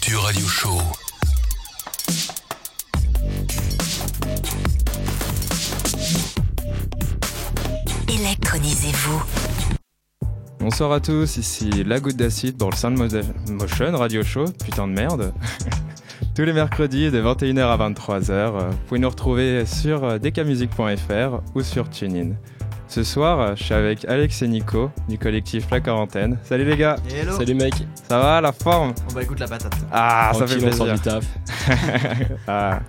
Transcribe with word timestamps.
Culture 0.00 0.22
Radio 0.22 0.46
Show. 0.46 0.78
Électronisez-vous. 8.08 9.22
Bonsoir 10.60 10.92
à 10.92 11.00
tous, 11.00 11.38
ici 11.38 11.70
La 11.84 11.98
Goutte 11.98 12.16
d'Acide 12.16 12.56
dans 12.56 12.70
le 12.70 12.76
Sound 12.76 12.96
Motion 13.50 13.96
Radio 13.96 14.22
Show, 14.22 14.44
putain 14.64 14.86
de 14.86 14.92
merde. 14.92 15.32
Tous 16.36 16.42
les 16.42 16.52
mercredis 16.52 17.10
de 17.10 17.20
21h 17.20 17.60
à 17.60 17.90
23h, 17.90 18.70
vous 18.70 18.76
pouvez 18.86 19.00
nous 19.00 19.10
retrouver 19.10 19.66
sur 19.66 20.20
dkmusic.fr 20.20 21.40
ou 21.56 21.62
sur 21.62 21.90
TuneIn. 21.90 22.36
Ce 22.88 23.04
soir, 23.04 23.54
je 23.54 23.62
suis 23.64 23.74
avec 23.74 24.04
Alex 24.06 24.40
et 24.42 24.48
Nico 24.48 24.90
du 25.08 25.18
collectif 25.18 25.70
La 25.70 25.80
Quarantaine. 25.80 26.38
Salut 26.42 26.64
les 26.64 26.76
gars 26.76 26.96
Hello 27.10 27.36
Salut 27.36 27.54
mec 27.54 27.74
Ça 28.08 28.18
va, 28.18 28.40
la 28.40 28.50
forme? 28.52 28.94
On 29.10 29.14
va 29.14 29.22
écouter 29.22 29.40
la 29.40 29.48
patate. 29.48 29.74
Ah, 29.92 30.32
ça 30.34 30.46
fait 30.46 30.56
Tranquille, 30.58 30.68
on 30.72 30.76
sort 30.76 30.86
plaisir 30.86 31.20
du 31.20 31.26
taf. 31.26 32.28
Ah, 32.48 32.80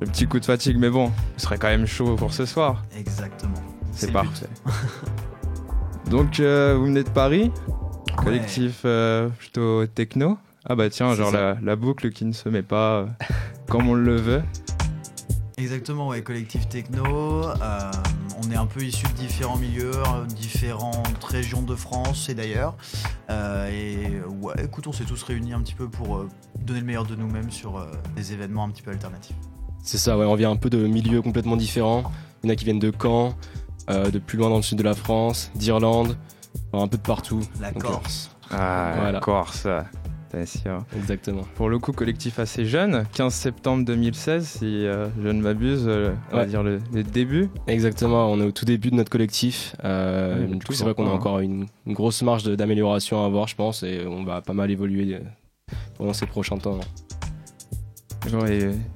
Le 0.00 0.06
petit 0.06 0.26
coup 0.28 0.38
de 0.38 0.44
fatigue, 0.44 0.76
mais 0.78 0.88
bon, 0.88 1.06
vous 1.06 1.12
serez 1.36 1.58
quand 1.58 1.66
même 1.66 1.84
chaud 1.86 2.14
pour 2.14 2.32
ce 2.32 2.46
soir. 2.46 2.84
Exactement. 2.96 3.54
C'est 3.90 4.12
parfait. 4.12 4.46
Donc, 6.10 6.38
euh, 6.38 6.76
vous 6.78 6.84
venez 6.86 7.02
de 7.02 7.08
Paris. 7.10 7.50
Collectif 8.16 8.82
euh, 8.84 9.28
plutôt 9.30 9.84
techno 9.86 10.38
Ah 10.64 10.76
bah 10.76 10.88
tiens, 10.90 11.12
genre 11.14 11.32
la 11.32 11.76
boucle 11.76 12.10
qui 12.12 12.24
ne 12.24 12.32
se 12.32 12.48
met 12.48 12.62
pas 12.62 12.98
euh, 13.00 13.06
comme 13.68 13.88
on 13.88 13.94
le 13.94 14.14
veut. 14.14 14.42
Exactement, 15.56 16.08
ouais, 16.08 16.22
collectif 16.22 16.68
techno. 16.68 17.44
euh, 17.46 17.90
on 18.44 18.50
est 18.50 18.56
un 18.56 18.66
peu 18.66 18.82
issus 18.82 19.06
de 19.06 19.12
différents 19.12 19.56
milieux, 19.56 19.92
euh, 19.94 20.26
différentes 20.26 21.22
régions 21.22 21.62
de 21.62 21.76
France 21.76 22.28
et 22.28 22.34
d'ailleurs. 22.34 22.74
Euh, 23.30 23.68
et 23.70 24.20
ouais, 24.42 24.54
écoute, 24.64 24.86
on 24.88 24.92
s'est 24.92 25.04
tous 25.04 25.22
réunis 25.22 25.52
un 25.52 25.60
petit 25.60 25.74
peu 25.74 25.88
pour 25.88 26.16
euh, 26.16 26.28
donner 26.60 26.80
le 26.80 26.86
meilleur 26.86 27.04
de 27.06 27.14
nous-mêmes 27.14 27.50
sur 27.52 27.78
euh, 27.78 27.86
des 28.16 28.32
événements 28.32 28.64
un 28.64 28.70
petit 28.70 28.82
peu 28.82 28.90
alternatifs. 28.90 29.36
C'est 29.82 29.98
ça, 29.98 30.18
ouais, 30.18 30.24
on 30.26 30.34
vient 30.34 30.50
un 30.50 30.56
peu 30.56 30.70
de 30.70 30.86
milieux 30.86 31.22
complètement 31.22 31.56
différents. 31.56 32.02
Il 32.42 32.48
y 32.48 32.50
en 32.50 32.52
a 32.52 32.56
qui 32.56 32.64
viennent 32.64 32.78
de 32.80 32.92
Caen, 33.00 33.34
euh, 33.90 34.10
de 34.10 34.18
plus 34.18 34.36
loin 34.38 34.50
dans 34.50 34.56
le 34.56 34.62
sud 34.62 34.78
de 34.78 34.82
la 34.82 34.94
France, 34.94 35.52
d'Irlande, 35.54 36.16
enfin, 36.72 36.84
un 36.84 36.88
peu 36.88 36.96
de 36.96 37.02
partout. 37.02 37.40
La 37.60 37.70
Donc, 37.70 37.82
Corse. 37.84 38.30
Ah, 38.50 38.94
Voilà. 38.96 39.20
Corse, 39.20 39.66
sûr. 40.46 40.84
Exactement. 40.96 41.42
Pour 41.54 41.68
le 41.68 41.78
coup, 41.78 41.92
collectif 41.92 42.38
assez 42.38 42.64
jeune, 42.64 43.04
15 43.14 43.32
septembre 43.32 43.84
2016, 43.84 44.46
si 44.46 44.86
euh, 44.86 45.06
je 45.22 45.28
ne 45.28 45.40
m'abuse, 45.40 45.84
euh, 45.86 46.12
on 46.32 46.36
va 46.36 46.46
dire 46.46 46.62
le, 46.62 46.80
le 46.92 47.02
début. 47.02 47.50
Exactement, 47.66 48.30
on 48.30 48.40
est 48.40 48.44
au 48.44 48.50
tout 48.52 48.64
début 48.64 48.90
de 48.90 48.96
notre 48.96 49.10
collectif. 49.10 49.76
Euh, 49.84 50.46
du 50.46 50.64
coup, 50.64 50.72
c'est 50.72 50.84
vrai 50.84 50.94
qu'on 50.94 51.06
a 51.06 51.10
hein. 51.10 51.14
encore 51.14 51.38
une, 51.40 51.66
une 51.86 51.92
grosse 51.92 52.22
marge 52.22 52.44
d'amélioration 52.44 53.22
à 53.22 53.26
avoir, 53.26 53.48
je 53.48 53.54
pense, 53.54 53.82
et 53.82 54.04
on 54.06 54.24
va 54.24 54.40
pas 54.40 54.54
mal 54.54 54.70
évoluer 54.70 55.18
pendant 55.96 56.12
ces 56.12 56.26
prochains 56.26 56.58
temps. 56.58 56.80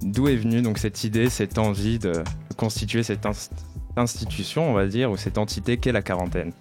D'où 0.02 0.28
est 0.28 0.36
venue 0.36 0.62
donc 0.62 0.78
cette 0.78 1.04
idée, 1.04 1.28
cette 1.28 1.58
envie 1.58 1.98
de 1.98 2.12
constituer 2.56 3.02
cette 3.02 3.24
inst- 3.24 3.50
institution, 3.96 4.70
on 4.70 4.74
va 4.74 4.86
dire, 4.86 5.10
ou 5.10 5.16
cette 5.16 5.38
entité 5.38 5.76
qu'est 5.76 5.92
la 5.92 6.02
quarantaine? 6.02 6.52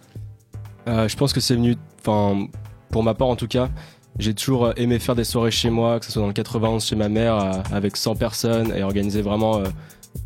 Je 0.86 1.16
pense 1.16 1.34
que 1.34 1.40
c'est 1.40 1.56
venu, 1.56 1.76
enfin, 2.00 2.48
pour 2.90 3.04
ma 3.04 3.14
part 3.14 3.28
en 3.28 3.36
tout 3.36 3.48
cas, 3.48 3.70
j'ai 4.20 4.34
toujours 4.34 4.66
euh, 4.66 4.74
aimé 4.78 5.00
faire 5.00 5.16
des 5.16 5.24
soirées 5.24 5.52
chez 5.52 5.70
moi, 5.70 6.00
que 6.00 6.06
ce 6.06 6.12
soit 6.12 6.22
dans 6.22 6.28
le 6.28 6.34
91 6.34 6.84
chez 6.84 6.96
ma 6.96 7.10
mère, 7.10 7.36
euh, 7.36 7.52
avec 7.72 7.98
100 7.98 8.16
personnes, 8.16 8.74
et 8.76 8.84
organiser 8.84 9.22
vraiment 9.22 9.58
euh, 9.58 9.66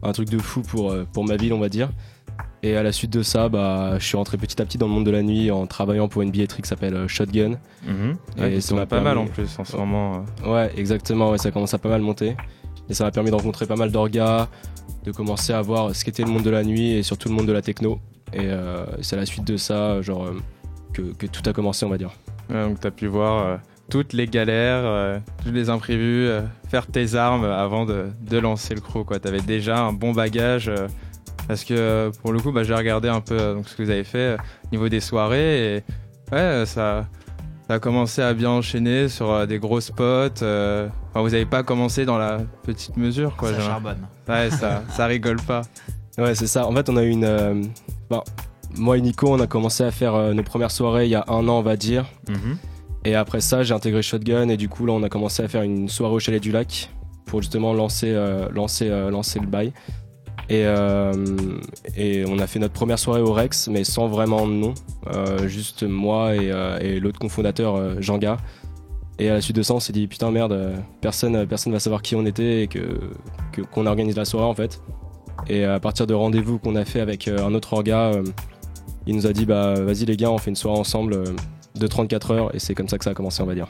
un 0.04 0.12
truc 0.14 0.30
de 0.30 0.38
fou 0.38 0.62
pour, 0.62 0.96
pour 1.12 1.26
ma 1.26 1.36
ville, 1.36 1.54
on 1.54 1.60
va 1.60 1.70
dire. 1.70 1.90
Et 2.64 2.78
à 2.78 2.84
la 2.84 2.92
suite 2.92 3.12
de 3.12 3.24
ça, 3.24 3.50
bah, 3.50 3.98
je 3.98 4.06
suis 4.06 4.16
rentré 4.16 4.38
petit 4.38 4.62
à 4.62 4.66
petit 4.66 4.78
dans 4.78 4.88
le 4.88 4.94
monde 4.94 5.06
de 5.06 5.12
la 5.12 5.24
nuit 5.24 5.50
en 5.52 5.66
travaillant 5.66 6.08
pour 6.08 6.22
une 6.22 6.30
billetterie 6.32 6.62
qui 6.62 6.70
s'appelle 6.70 7.08
Shotgun. 7.08 7.58
Ouais, 8.38 8.54
Et 8.54 8.56
qui 8.56 8.62
ça 8.62 8.76
m'a 8.76 8.86
pas 8.86 9.02
mal 9.02 9.18
en 9.18 9.26
plus 9.26 9.58
en 9.58 9.66
ce 9.66 9.76
moment. 9.76 10.24
Ouais, 10.46 10.72
exactement, 10.78 11.32
ouais, 11.32 11.40
ça 11.40 11.50
commence 11.52 11.74
à 11.74 11.80
pas 11.80 11.90
mal 11.90 12.02
monter. 12.02 12.38
Et 12.88 12.94
ça 12.94 13.04
m'a 13.04 13.12
permis 13.12 13.32
de 13.32 13.36
rencontrer 13.36 13.66
pas 13.66 13.76
mal 13.76 13.92
d'orgas, 13.92 14.48
de 15.04 15.12
commencer 15.12 15.54
à 15.54 15.62
voir 15.62 15.96
ce 15.96 16.06
qu'était 16.06 16.24
le 16.24 16.30
monde 16.30 16.44
de 16.44 16.52
la 16.52 16.64
nuit 16.64 16.92
et 16.92 17.04
surtout 17.04 17.30
le 17.30 17.36
monde 17.36 17.48
de 17.48 17.54
la 17.54 17.64
techno. 17.64 18.00
Et 18.32 18.42
euh, 18.42 18.86
c'est 19.02 19.16
à 19.16 19.20
la 19.20 19.26
suite 19.26 19.46
de 19.46 19.58
ça, 19.58 20.02
genre, 20.02 20.30
que, 20.94 21.02
que 21.02 21.26
tout 21.26 21.42
a 21.50 21.54
commencé, 21.54 21.84
on 21.86 21.90
va 21.90 21.98
dire. 21.98 22.12
Ouais, 22.50 22.62
donc 22.62 22.80
tu 22.80 22.86
as 22.88 22.92
pu 22.92 23.08
voir 23.08 23.60
toutes 23.92 24.14
les 24.14 24.26
galères, 24.26 24.82
euh, 24.84 25.20
tous 25.46 25.52
les 25.52 25.70
imprévus, 25.70 26.26
euh, 26.28 26.42
faire 26.70 26.88
tes 26.88 27.14
armes 27.16 27.44
avant 27.46 27.86
de, 27.86 28.08
de 28.22 28.38
lancer 28.40 28.74
le 28.74 28.82
crew. 28.82 29.06
Tu 29.22 29.28
avais 29.28 29.42
déjà 29.42 29.80
un 29.82 29.94
bon 29.94 30.14
bagage. 30.14 30.70
euh, 30.70 30.88
parce 31.48 31.64
que 31.66 32.10
pour 32.22 32.32
le 32.32 32.40
coup, 32.40 32.52
bah, 32.52 32.64
j'ai 32.64 32.74
regardé 32.74 33.10
un 33.10 33.20
peu 33.22 33.38
donc, 33.56 33.68
ce 33.68 33.76
que 33.76 33.84
vous 33.84 33.90
avez 33.90 34.04
fait 34.06 34.18
euh, 34.18 34.38
au 34.66 34.68
niveau 34.72 34.90
des 34.90 35.00
soirées. 35.02 35.76
Et 35.78 35.84
ouais, 36.32 36.64
ça, 36.66 37.06
ça 37.68 37.74
a 37.76 37.80
commencé 37.80 38.22
à 38.22 38.34
bien 38.34 38.50
enchaîner 38.50 39.10
sur 39.10 39.30
euh, 39.32 39.46
des 39.46 39.60
gros 39.60 39.82
spots. 39.82 40.42
euh, 40.44 40.88
enfin, 41.10 41.22
vous 41.22 41.30
n'avez 41.32 41.46
pas 41.46 41.64
commencé 41.64 42.06
dans 42.06 42.18
la 42.18 42.40
petite 42.64 42.96
mesure. 42.96 43.36
Quoi, 43.36 43.50
ça 43.50 43.60
j'ai- 43.60 43.66
charbonne. 43.66 44.08
ouais, 44.30 44.50
ça, 44.52 44.84
ça 44.90 45.06
rigole 45.08 45.42
pas. 45.46 45.62
Ouais, 46.18 46.34
c'est 46.36 46.48
ça. 46.48 46.66
En 46.68 46.74
fait, 46.74 46.90
on 46.90 46.96
a 46.96 47.04
eu 47.04 47.10
une. 47.10 47.26
euh, 47.26 47.62
bah, 48.10 48.24
moi 48.78 48.98
et 48.98 49.02
Nico, 49.02 49.28
on 49.34 49.40
a 49.42 49.48
commencé 49.48 49.84
à 49.84 49.92
faire 49.92 50.16
euh, 50.16 50.34
nos 50.34 50.44
premières 50.44 50.72
soirées 50.72 51.06
il 51.06 51.12
y 51.12 51.16
a 51.16 51.26
un 51.28 51.48
an, 51.50 51.60
on 51.60 51.62
va 51.62 51.76
dire. 51.76 52.06
Et 53.04 53.16
après 53.16 53.42
ça, 53.42 53.64
j'ai 53.64 53.74
intégré 53.74 54.02
Shotgun 54.02 54.50
et 54.50 54.58
du 54.58 54.70
coup, 54.70 54.86
là, 54.86 54.94
on 54.94 55.04
a 55.04 55.10
commencé 55.10 55.42
à 55.42 55.48
faire 55.48 55.64
une 55.64 55.90
soirée 55.90 56.14
au 56.14 56.20
Chalet 56.20 56.42
du 56.42 56.52
Lac 56.52 56.92
pour 57.26 57.42
justement 57.42 57.74
lancer, 57.74 58.12
euh, 58.12 58.50
lancer, 58.50 58.90
euh, 58.90 59.10
lancer 59.10 59.40
le 59.40 59.48
bail. 59.48 59.74
Et, 60.50 60.64
euh, 60.66 61.14
et 61.96 62.26
on 62.28 62.38
a 62.40 62.46
fait 62.46 62.60
notre 62.60 62.74
première 62.74 63.00
soirée 63.00 63.22
au 63.22 63.32
Rex, 63.32 63.70
mais 63.70 63.84
sans 63.84 64.08
vraiment 64.08 64.46
de 64.48 64.54
nom. 64.54 64.74
Juste 65.46 65.84
moi 65.84 66.36
et, 66.36 67.00
l'autre 67.00 67.20
cofondateur, 67.20 68.02
Jean-Ga. 68.02 68.38
Et 69.18 69.30
à 69.30 69.36
la 69.36 69.42
suite 69.42 69.56
de 69.56 69.62
ça, 69.62 69.74
on 69.74 69.80
s'est 69.80 69.94
dit 69.94 70.08
putain 70.08 70.32
merde, 70.32 70.74
personne, 71.00 71.46
personne 71.46 71.72
va 71.72 71.80
savoir 71.80 72.02
qui 72.02 72.16
on 72.16 72.26
était 72.26 72.64
et 72.64 72.68
que 72.68 72.80
que- 73.52 73.62
qu'on 73.62 73.86
organise 73.86 74.16
la 74.18 74.26
soirée 74.26 74.48
en 74.48 74.56
fait. 74.56 74.82
Et 75.48 75.64
à 75.64 75.80
partir 75.80 76.06
de 76.08 76.14
rendez-vous 76.14 76.60
qu'on 76.60 76.76
a 76.76 76.86
fait 76.86 77.00
avec 77.02 77.28
un 77.28 77.54
autre 77.54 77.74
orga, 77.74 78.12
il 79.06 79.16
nous 79.16 79.28
a 79.28 79.34
dit 79.34 79.46
bah 79.46 79.76
vas-y 79.76 80.06
les 80.06 80.18
gars, 80.18 80.32
on 80.32 80.38
fait 80.38 80.50
une 80.50 80.56
soirée 80.56 80.80
ensemble 80.80 81.24
de 81.82 81.88
34 81.88 82.32
heures 82.32 82.56
et 82.56 82.60
c'est 82.60 82.74
comme 82.76 82.88
ça 82.88 82.98
que 82.98 83.04
ça 83.04 83.10
a 83.12 83.14
commencé, 83.14 83.42
on 83.44 83.46
va 83.46 83.56
dire. 83.56 83.68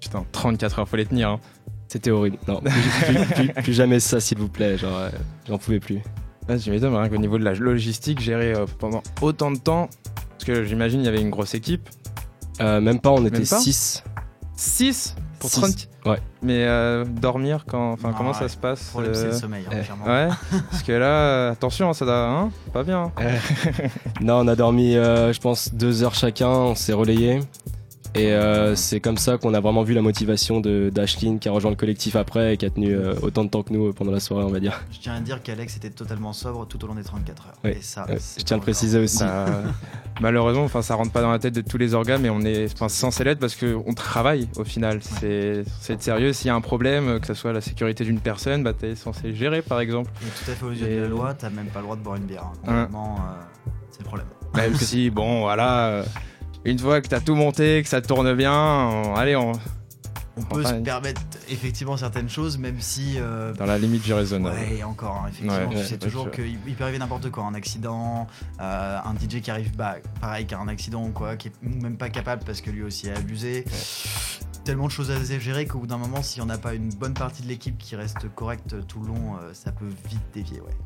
Putain, 0.00 0.24
34 0.32 0.78
heures, 0.80 0.88
faut 0.88 0.96
les 0.96 1.06
tenir. 1.06 1.28
hein. 1.30 1.40
C'était 1.88 2.10
horrible. 2.10 2.38
Non, 2.48 2.60
plus, 2.64 2.72
plus- 2.72 3.26
plus- 3.34 3.62
plus 3.62 3.72
jamais 3.72 4.00
ça 4.00 4.18
s'il 4.20 4.38
vous 4.38 4.48
plaît, 4.48 4.78
genre 4.78 4.96
euh, 4.96 5.10
j'en 5.48 5.58
pouvais 5.58 5.80
plus. 5.80 6.00
Ah, 6.48 6.54
m'étonnes, 6.68 6.94
rien 6.96 7.08
qu'au 7.08 7.16
niveau 7.18 7.38
de 7.38 7.44
la 7.44 7.52
logistique, 7.54 8.20
gérer 8.20 8.54
euh, 8.54 8.66
pendant 8.78 9.02
autant 9.20 9.50
de 9.52 9.58
temps, 9.58 9.88
parce 10.30 10.44
que 10.44 10.64
j'imagine 10.64 11.00
il 11.00 11.04
y 11.04 11.08
avait 11.08 11.20
une 11.20 11.30
grosse 11.30 11.54
équipe. 11.54 11.88
Euh, 12.60 12.80
même 12.80 12.98
pas, 13.00 13.10
on 13.10 13.24
était 13.26 13.38
Même 13.38 13.46
pas 13.46 13.60
6. 13.60 14.02
6 14.56 15.14
pour 15.40 15.50
Six. 15.50 15.60
30 15.60 15.88
Ouais. 16.06 16.18
Mais 16.42 16.64
euh, 16.64 17.04
dormir, 17.04 17.64
quand, 17.68 17.92
enfin, 17.92 18.10
Ah 18.12 18.14
comment 18.16 18.30
ouais. 18.30 18.38
ça 18.38 18.48
se 18.48 18.56
passe 18.56 18.84
Problème, 18.90 19.14
c'est 19.14 19.24
euh, 19.24 19.26
le 19.26 19.32
sommeil, 19.32 19.64
hein, 19.68 19.74
eh, 19.78 19.84
clairement. 19.84 20.04
Ouais, 20.06 20.28
parce 20.70 20.82
que 20.82 20.92
là, 20.92 21.06
euh, 21.06 21.52
attention, 21.52 21.92
ça 21.92 22.04
doit. 22.04 22.28
Hein 22.28 22.50
pas 22.72 22.84
bien. 22.84 23.10
Non, 24.20 24.40
on 24.40 24.48
a 24.48 24.54
dormi, 24.54 24.96
euh, 24.96 25.32
je 25.32 25.40
pense, 25.40 25.74
deux 25.74 26.02
heures 26.04 26.14
chacun, 26.14 26.48
on 26.48 26.74
s'est 26.74 26.92
relayé. 26.92 27.40
Et 28.16 28.32
euh, 28.32 28.74
c'est 28.74 28.98
comme 28.98 29.16
ça 29.18 29.38
qu'on 29.38 29.54
a 29.54 29.60
vraiment 29.60 29.82
vu 29.84 29.94
la 29.94 30.02
motivation 30.02 30.60
de 30.60 30.90
d'Ashlyn 30.92 31.38
qui 31.38 31.48
a 31.48 31.52
rejoint 31.52 31.70
le 31.70 31.76
collectif 31.76 32.16
après 32.16 32.54
et 32.54 32.56
qui 32.56 32.66
a 32.66 32.70
tenu 32.70 32.92
euh, 32.92 33.14
autant 33.22 33.44
de 33.44 33.50
temps 33.50 33.62
que 33.62 33.72
nous 33.72 33.86
euh, 33.88 33.92
pendant 33.92 34.10
la 34.10 34.18
soirée, 34.18 34.44
on 34.44 34.50
va 34.50 34.58
dire. 34.58 34.82
Je 34.90 34.98
tiens 34.98 35.14
à 35.14 35.20
dire 35.20 35.40
qu'Alex 35.42 35.76
était 35.76 35.90
totalement 35.90 36.32
sobre 36.32 36.66
tout 36.66 36.82
au 36.84 36.88
long 36.88 36.94
des 36.96 37.04
34 37.04 37.46
heures. 37.46 37.52
Oui. 37.64 37.70
Et 37.70 37.82
ça, 37.82 38.06
Ouais, 38.08 38.18
je 38.36 38.42
tiens 38.42 38.56
à 38.56 38.58
le 38.58 38.62
préciser 38.62 38.98
aussi. 38.98 39.20
Bah, 39.20 39.46
malheureusement, 40.20 40.64
enfin, 40.64 40.82
ça 40.82 40.96
rentre 40.96 41.12
pas 41.12 41.20
dans 41.22 41.30
la 41.30 41.38
tête 41.38 41.54
de 41.54 41.60
tous 41.60 41.78
les 41.78 41.94
organes, 41.94 42.20
mais 42.22 42.30
on 42.30 42.40
est 42.40 42.66
censé 42.88 43.22
l'être 43.22 43.38
parce 43.38 43.54
qu'on 43.54 43.94
travaille 43.94 44.48
au 44.56 44.64
final. 44.64 45.00
C'est 45.02 45.64
sérieux. 46.02 46.32
S'il 46.32 46.48
y 46.48 46.50
a 46.50 46.54
un 46.56 46.60
problème, 46.60 47.20
que 47.20 47.26
ce 47.28 47.34
soit 47.34 47.52
la 47.52 47.60
sécurité 47.60 48.04
d'une 48.04 48.18
personne, 48.20 48.64
bah, 48.64 48.72
t'es 48.72 48.96
censé 48.96 49.28
le 49.28 49.34
gérer 49.34 49.62
par 49.62 49.78
exemple. 49.80 50.10
Et 50.22 50.44
tout 50.44 50.50
à 50.50 50.54
fait 50.54 50.64
aux 50.66 50.72
yeux 50.72 50.88
Et- 50.90 50.96
de 50.96 51.02
la 51.02 51.08
loi, 51.08 51.34
t'as 51.34 51.50
même 51.50 51.66
pas 51.66 51.78
le 51.78 51.84
droit 51.84 51.96
de 51.96 52.02
boire 52.02 52.16
une 52.16 52.24
bière. 52.24 52.50
hein. 52.66 52.72
Hein. 52.72 52.88
Euh, 52.92 53.42
c'est 53.92 54.00
le 54.00 54.06
problème. 54.06 54.26
Même 54.56 54.74
si, 54.74 55.10
bon, 55.10 55.42
voilà. 55.42 56.02
Une 56.64 56.78
fois 56.78 57.00
que 57.00 57.08
t'as 57.08 57.20
tout 57.20 57.34
monté, 57.34 57.82
que 57.82 57.88
ça 57.88 58.00
tourne 58.00 58.34
bien, 58.34 58.52
on- 58.54 59.14
allez, 59.14 59.36
on, 59.36 59.52
On 60.36 60.42
peut 60.42 60.60
Enfin, 60.64 60.78
se 60.78 60.82
permettre 60.82 61.20
effectivement 61.50 61.96
certaines 61.98 62.28
choses, 62.30 62.56
même 62.56 62.80
si. 62.80 63.16
euh, 63.18 63.52
dans 63.52 63.66
la 63.66 63.76
limite 63.76 64.02
du 64.04 64.14
raisonnable. 64.14 64.56
Ouais, 64.56 64.82
encore, 64.84 65.16
hein, 65.24 65.28
effectivement, 65.28 65.54
Ouais, 65.54 65.68
tu 65.70 65.76
ouais, 65.76 65.84
sais 65.84 65.98
toujours 65.98 66.30
qu'il 66.30 66.56
il 66.66 66.74
peut 66.76 66.84
arriver 66.84 66.98
n'importe 66.98 67.30
quoi, 67.30 67.44
un 67.44 67.52
accident, 67.52 68.26
euh, 68.60 68.98
un 69.04 69.14
DJ 69.16 69.42
qui 69.42 69.50
arrive, 69.50 69.76
bah, 69.76 69.96
pareil, 70.20 70.46
qui 70.46 70.54
a 70.54 70.60
un 70.60 70.68
accident 70.68 71.04
ou 71.04 71.10
quoi, 71.10 71.36
qui 71.36 71.48
est 71.48 71.52
même 71.62 71.96
pas 71.98 72.08
capable 72.08 72.42
parce 72.44 72.60
que 72.62 72.70
lui 72.70 72.82
aussi 72.82 73.10
a 73.10 73.16
abusé. 73.18 73.64
Tellement 74.64 74.86
de 74.86 74.92
choses 74.92 75.10
à 75.10 75.22
gérer 75.38 75.66
qu'au 75.66 75.80
bout 75.80 75.86
d'un 75.88 75.98
moment, 75.98 76.22
s'il 76.22 76.42
n'y 76.42 76.50
en 76.50 76.54
a 76.54 76.58
pas 76.58 76.74
une 76.74 76.90
bonne 76.90 77.14
partie 77.14 77.42
de 77.42 77.48
l'équipe 77.48 77.76
qui 77.76 77.96
reste 77.96 78.32
correcte 78.34 78.76
tout 78.86 79.00
le 79.00 79.08
long, 79.08 79.34
euh, 79.42 79.50
ça 79.52 79.72
peut 79.72 79.88
vite 80.08 80.20
dévier, 80.32 80.60
ouais. 80.60 80.76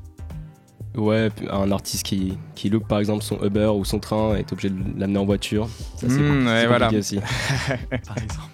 Ouais, 0.96 1.29
un 1.50 1.73
artiste 1.73 2.05
qui, 2.05 2.38
qui 2.55 2.70
loupe 2.70 2.87
par 2.87 2.99
exemple 3.00 3.25
son 3.25 3.43
Uber 3.44 3.67
ou 3.75 3.85
son 3.85 3.99
train 3.99 4.37
et 4.37 4.41
est 4.41 4.52
obligé 4.52 4.70
de 4.70 4.76
l'amener 4.96 5.19
en 5.19 5.25
voiture. 5.25 5.69
Ça, 5.96 6.08
c'est 6.08 6.19
Mmh, 6.20 6.46
ouais, 6.46 6.67
voilà. 6.67 6.87
compliqué 6.87 6.99
aussi. 6.99 7.17
Par 8.06 8.19
exemple. 8.19 8.50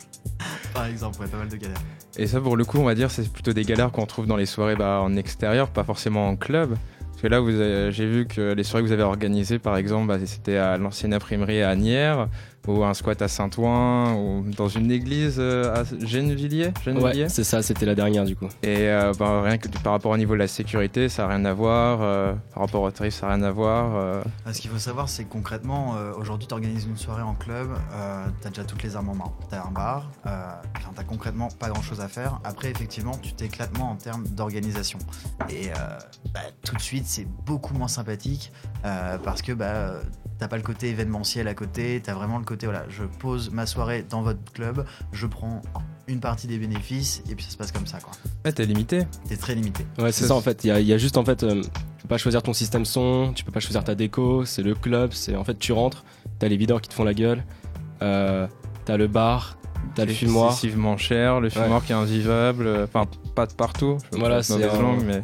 Par 0.72 0.86
exemple, 0.86 1.20
ouais, 1.20 1.26
pas 1.26 1.36
mal 1.36 1.48
de 1.48 1.56
galères. 1.56 1.76
Et 2.16 2.26
ça, 2.26 2.40
pour 2.40 2.56
le 2.56 2.64
coup, 2.64 2.78
on 2.78 2.84
va 2.84 2.94
dire, 2.94 3.10
c'est 3.10 3.30
plutôt 3.30 3.52
des 3.52 3.64
galères 3.64 3.90
qu'on 3.92 4.06
trouve 4.06 4.26
dans 4.26 4.36
les 4.36 4.46
soirées 4.46 4.76
bah, 4.76 5.00
en 5.02 5.16
extérieur, 5.16 5.68
pas 5.68 5.84
forcément 5.84 6.28
en 6.28 6.36
club. 6.36 6.76
Parce 7.10 7.22
que 7.22 7.26
là, 7.28 7.40
vous 7.40 7.50
avez- 7.60 7.92
j'ai 7.92 8.06
vu 8.06 8.26
que 8.26 8.52
les 8.54 8.62
soirées 8.64 8.82
que 8.82 8.86
vous 8.88 8.92
avez 8.94 9.02
organisées, 9.02 9.58
par 9.58 9.76
exemple, 9.76 10.06
bah, 10.06 10.16
c'était 10.24 10.56
à 10.56 10.78
l'ancienne 10.78 11.12
imprimerie 11.12 11.60
à 11.62 11.68
Agnières, 11.70 12.28
ou 12.68 12.84
un 12.84 12.94
squat 12.94 13.20
à 13.22 13.28
Saint-Ouen, 13.28 14.14
ou 14.14 14.44
dans 14.56 14.68
une 14.68 14.90
église 14.90 15.36
euh, 15.38 15.74
à 15.74 15.84
Gennevilliers. 16.04 16.72
Gennevilliers. 16.84 17.22
Ouais, 17.24 17.28
c'est 17.28 17.44
ça, 17.44 17.62
c'était 17.62 17.86
la 17.86 17.94
dernière 17.94 18.24
du 18.24 18.36
coup. 18.36 18.46
Et 18.62 18.88
euh, 18.88 19.12
bah, 19.18 19.42
rien 19.42 19.58
que 19.58 19.68
par 19.82 19.92
rapport 19.92 20.12
au 20.12 20.16
niveau 20.16 20.34
de 20.34 20.38
la 20.38 20.48
sécurité, 20.48 21.08
ça 21.08 21.22
n'a 21.26 21.34
rien 21.36 21.44
à 21.44 21.52
voir. 21.54 22.00
euh, 22.02 22.32
par 22.54 22.62
rapport 22.64 22.82
au 22.82 22.90
tarif, 22.90 23.14
ça 23.14 23.26
n'a 23.28 23.34
rien 23.34 23.42
à 23.44 23.50
voir. 23.50 23.96
euh. 23.96 24.22
Ah, 24.46 24.52
Ce 24.52 24.60
qu'il 24.60 24.70
faut 24.70 24.78
savoir, 24.78 25.08
c'est 25.08 25.24
que 25.24 25.32
concrètement, 25.32 25.94
euh, 25.96 26.12
aujourd'hui, 26.18 26.46
tu 26.46 26.54
organises 26.54 26.84
une 26.84 26.96
soirée 26.96 27.22
en 27.22 27.34
club, 27.34 27.68
euh, 27.94 28.26
tu 28.40 28.46
as 28.46 28.50
déjà 28.50 28.64
toutes 28.64 28.82
les 28.82 28.94
armes 28.96 29.08
en 29.10 29.14
main. 29.14 29.32
Tu 29.48 29.54
as 29.56 29.64
un 29.64 29.70
bar, 29.70 30.10
euh, 30.26 30.50
enfin, 30.76 30.90
tu 30.98 31.04
concrètement 31.06 31.48
pas 31.58 31.68
grand 31.70 31.82
chose 31.82 32.00
à 32.00 32.08
faire. 32.08 32.40
Après, 32.44 32.70
effectivement, 32.70 33.16
tu 33.20 33.32
t'éclates 33.32 33.76
moins 33.78 33.88
en 33.88 33.96
termes 33.96 34.24
d'organisation. 34.28 34.98
Et 35.48 35.68
euh, 35.70 35.72
bah, 36.34 36.40
tout 36.64 36.76
de 36.76 36.80
suite, 36.80 37.04
c'est 37.06 37.26
beaucoup 37.46 37.74
moins 37.74 37.88
sympathique 37.88 38.52
euh, 38.84 39.18
parce 39.24 39.42
que 39.42 39.52
bah, 39.52 39.94
t'as 40.40 40.48
pas 40.48 40.56
le 40.56 40.62
côté 40.62 40.88
événementiel 40.88 41.46
à 41.48 41.54
côté, 41.54 42.00
tu 42.02 42.10
as 42.10 42.14
vraiment 42.14 42.38
le 42.38 42.44
côté 42.44 42.66
voilà, 42.66 42.84
je 42.88 43.04
pose 43.04 43.50
ma 43.52 43.66
soirée 43.66 44.04
dans 44.08 44.22
votre 44.22 44.40
club, 44.52 44.84
je 45.12 45.26
prends 45.26 45.60
une 46.08 46.18
partie 46.20 46.46
des 46.48 46.58
bénéfices 46.58 47.22
et 47.30 47.34
puis 47.36 47.44
ça 47.44 47.50
se 47.52 47.56
passe 47.56 47.70
comme 47.70 47.86
ça. 47.86 47.98
quoi. 48.00 48.12
Ouais, 48.44 48.52
t'es 48.52 48.64
limité. 48.66 49.06
T'es 49.28 49.36
très 49.36 49.54
limité. 49.54 49.84
Ouais, 49.98 50.10
c'est 50.10 50.26
Ça, 50.26 50.34
en 50.34 50.40
fait. 50.40 50.64
Il 50.64 50.68
y, 50.68 50.70
a- 50.70 50.80
il 50.80 50.86
y 50.86 50.92
a 50.92 50.98
juste 50.98 51.16
en 51.18 51.24
fait, 51.24 51.42
euh, 51.44 51.62
tu 51.62 52.02
peux 52.02 52.08
pas 52.08 52.18
choisir 52.18 52.42
ton 52.42 52.52
système 52.52 52.84
son, 52.84 53.32
tu 53.34 53.44
peux 53.44 53.52
pas 53.52 53.60
choisir 53.60 53.84
ta 53.84 53.94
déco. 53.94 54.44
C'est 54.44 54.62
le 54.62 54.74
club. 54.74 55.12
C'est 55.12 55.36
en 55.36 55.44
fait, 55.44 55.58
tu 55.58 55.72
rentres, 55.72 56.04
t'as 56.40 56.48
les 56.48 56.56
videurs 56.56 56.80
qui 56.80 56.88
te 56.88 56.94
font 56.94 57.04
la 57.04 57.14
gueule, 57.14 57.44
euh, 58.02 58.48
t'as 58.86 58.96
le 58.96 59.06
bar, 59.06 59.56
t'as 59.94 60.04
le 60.04 60.10
C'est 60.12 60.26
fumoir. 60.26 60.48
excessivement 60.48 60.96
cher, 60.96 61.40
le 61.40 61.50
fumoir 61.50 61.84
qui 61.84 61.92
est 61.92 61.96
invivable. 61.96 62.66
euh, 62.66 62.84
Enfin, 62.84 63.04
pas 63.36 63.46
de 63.46 63.52
partout. 63.52 63.98
je 64.12 64.18
Voilà, 64.18 64.42
c'est 64.42 64.56
mais 65.04 65.22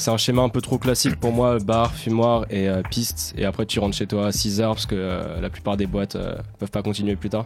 C'est 0.00 0.10
un 0.10 0.16
schéma 0.16 0.40
un 0.40 0.48
peu 0.48 0.62
trop 0.62 0.78
classique 0.78 1.16
pour 1.16 1.32
moi, 1.32 1.58
bar, 1.58 1.92
fumoir 1.94 2.46
et 2.48 2.68
euh, 2.70 2.80
piste. 2.90 3.34
Et 3.36 3.44
après, 3.44 3.66
tu 3.66 3.78
rentres 3.80 3.96
chez 3.96 4.06
toi 4.06 4.28
à 4.28 4.32
6 4.32 4.60
heures 4.62 4.74
parce 4.74 4.86
que 4.86 4.94
euh, 4.96 5.40
la 5.42 5.50
plupart 5.50 5.76
des 5.76 5.86
boîtes 5.86 6.16
euh, 6.16 6.36
peuvent 6.58 6.70
pas 6.70 6.82
continuer 6.82 7.16
plus 7.16 7.28
tard. 7.28 7.44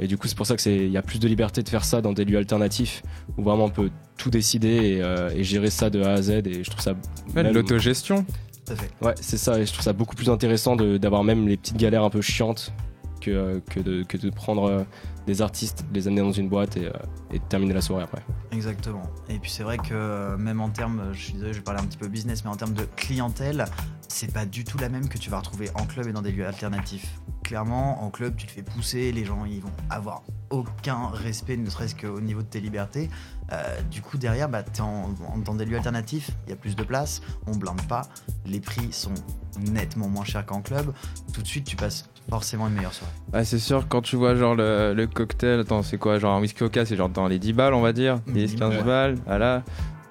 Et 0.00 0.08
du 0.08 0.18
coup, 0.18 0.26
c'est 0.26 0.36
pour 0.36 0.44
ça 0.46 0.56
que 0.56 0.62
c'est 0.62 0.74
il 0.74 0.90
y 0.90 0.96
a 0.96 1.02
plus 1.02 1.20
de 1.20 1.28
liberté 1.28 1.62
de 1.62 1.68
faire 1.68 1.84
ça 1.84 2.00
dans 2.00 2.12
des 2.12 2.24
lieux 2.24 2.36
alternatifs 2.38 3.04
où 3.38 3.44
vraiment 3.44 3.66
on 3.66 3.70
peut 3.70 3.90
tout 4.16 4.28
décider 4.28 4.68
et, 4.96 5.02
euh, 5.02 5.30
et 5.36 5.44
gérer 5.44 5.70
ça 5.70 5.88
de 5.88 6.02
A 6.02 6.14
à 6.14 6.22
Z. 6.22 6.30
Et 6.30 6.64
je 6.64 6.68
trouve 6.70 6.82
ça 6.82 6.94
ouais, 7.36 7.44
même- 7.44 7.54
l'autogestion. 7.54 8.24
Tout 8.66 8.72
à 8.72 8.76
fait. 8.76 8.90
Ouais, 9.00 9.14
c'est 9.20 9.36
ça, 9.36 9.60
et 9.60 9.64
je 9.64 9.72
trouve 9.72 9.84
ça 9.84 9.92
beaucoup 9.92 10.16
plus 10.16 10.30
intéressant 10.30 10.74
de- 10.74 10.96
d'avoir 10.96 11.22
même 11.22 11.46
les 11.46 11.56
petites 11.56 11.76
galères 11.76 12.02
un 12.02 12.10
peu 12.10 12.22
chiantes 12.22 12.72
que, 13.20 13.30
euh, 13.30 13.60
que, 13.70 13.78
de, 13.78 14.02
que 14.02 14.16
de 14.16 14.30
prendre 14.30 14.64
euh, 14.64 14.82
des 15.26 15.42
artistes, 15.42 15.84
les 15.92 16.06
amener 16.06 16.20
dans 16.20 16.32
une 16.32 16.48
boîte 16.48 16.76
et, 16.76 16.86
euh, 16.86 16.92
et 17.32 17.40
terminer 17.40 17.72
la 17.74 17.80
soirée 17.80 18.04
après. 18.04 18.22
Exactement. 18.52 19.02
Et 19.28 19.38
puis 19.38 19.50
c'est 19.50 19.62
vrai 19.62 19.78
que 19.78 19.92
euh, 19.92 20.36
même 20.36 20.60
en 20.60 20.68
termes, 20.70 21.10
je 21.12 21.20
suis 21.22 21.32
désolé, 21.34 21.52
je 21.52 21.58
vais 21.58 21.64
parler 21.64 21.80
un 21.80 21.86
petit 21.86 21.98
peu 21.98 22.08
business, 22.08 22.44
mais 22.44 22.50
en 22.50 22.56
termes 22.56 22.74
de 22.74 22.84
clientèle, 22.96 23.64
c'est 24.08 24.32
pas 24.32 24.44
du 24.46 24.64
tout 24.64 24.78
la 24.78 24.88
même 24.88 25.08
que 25.08 25.18
tu 25.18 25.30
vas 25.30 25.38
retrouver 25.38 25.70
en 25.74 25.84
club 25.86 26.06
et 26.08 26.12
dans 26.12 26.22
des 26.22 26.30
lieux 26.32 26.46
alternatifs. 26.46 27.20
Clairement, 27.42 28.02
en 28.02 28.10
club, 28.10 28.36
tu 28.36 28.46
te 28.46 28.52
fais 28.52 28.62
pousser, 28.62 29.12
les 29.12 29.24
gens 29.24 29.44
ils 29.44 29.60
vont 29.60 29.72
avoir 29.90 30.22
aucun 30.50 31.08
respect, 31.08 31.56
ne 31.56 31.68
serait-ce 31.68 31.94
qu'au 31.94 32.20
niveau 32.20 32.40
de 32.42 32.46
tes 32.46 32.60
libertés. 32.60 33.10
Euh, 33.52 33.80
du 33.90 34.00
coup, 34.00 34.16
derrière, 34.16 34.48
bah, 34.48 34.62
t'es 34.62 34.80
en, 34.80 35.14
en- 35.28 35.38
dans 35.38 35.54
des 35.54 35.64
lieux 35.66 35.76
alternatifs, 35.76 36.30
il 36.46 36.50
y 36.50 36.52
a 36.52 36.56
plus 36.56 36.76
de 36.76 36.82
place, 36.84 37.20
on 37.46 37.56
blinde 37.56 37.82
pas, 37.86 38.02
les 38.46 38.60
prix 38.60 38.92
sont 38.92 39.12
nettement 39.58 40.08
moins 40.08 40.24
chers 40.24 40.46
qu'en 40.46 40.62
club. 40.62 40.94
Tout 41.32 41.42
de 41.42 41.46
suite, 41.46 41.64
tu 41.66 41.76
passes 41.76 42.08
forcément 42.28 42.68
une 42.68 42.74
meilleure 42.74 42.92
soirée. 42.94 43.12
Ah, 43.32 43.44
c'est 43.44 43.58
sûr, 43.58 43.86
quand 43.88 44.02
tu 44.02 44.16
vois 44.16 44.34
genre 44.34 44.54
le, 44.54 44.92
le 44.94 45.06
cocktail, 45.06 45.60
attends, 45.60 45.82
c'est 45.82 45.98
quoi 45.98 46.18
Genre 46.18 46.32
un 46.34 46.40
whisky 46.40 46.58
coca, 46.58 46.84
c'est 46.84 46.96
genre 46.96 47.08
dans 47.08 47.28
les 47.28 47.38
10 47.38 47.52
balles, 47.52 47.74
on 47.74 47.80
va 47.82 47.92
dire? 47.92 48.16
Mm, 48.26 48.32
10, 48.32 48.54
15 48.56 48.74
ouais. 48.76 48.82
balles. 48.82 49.14
Voilà. 49.26 49.62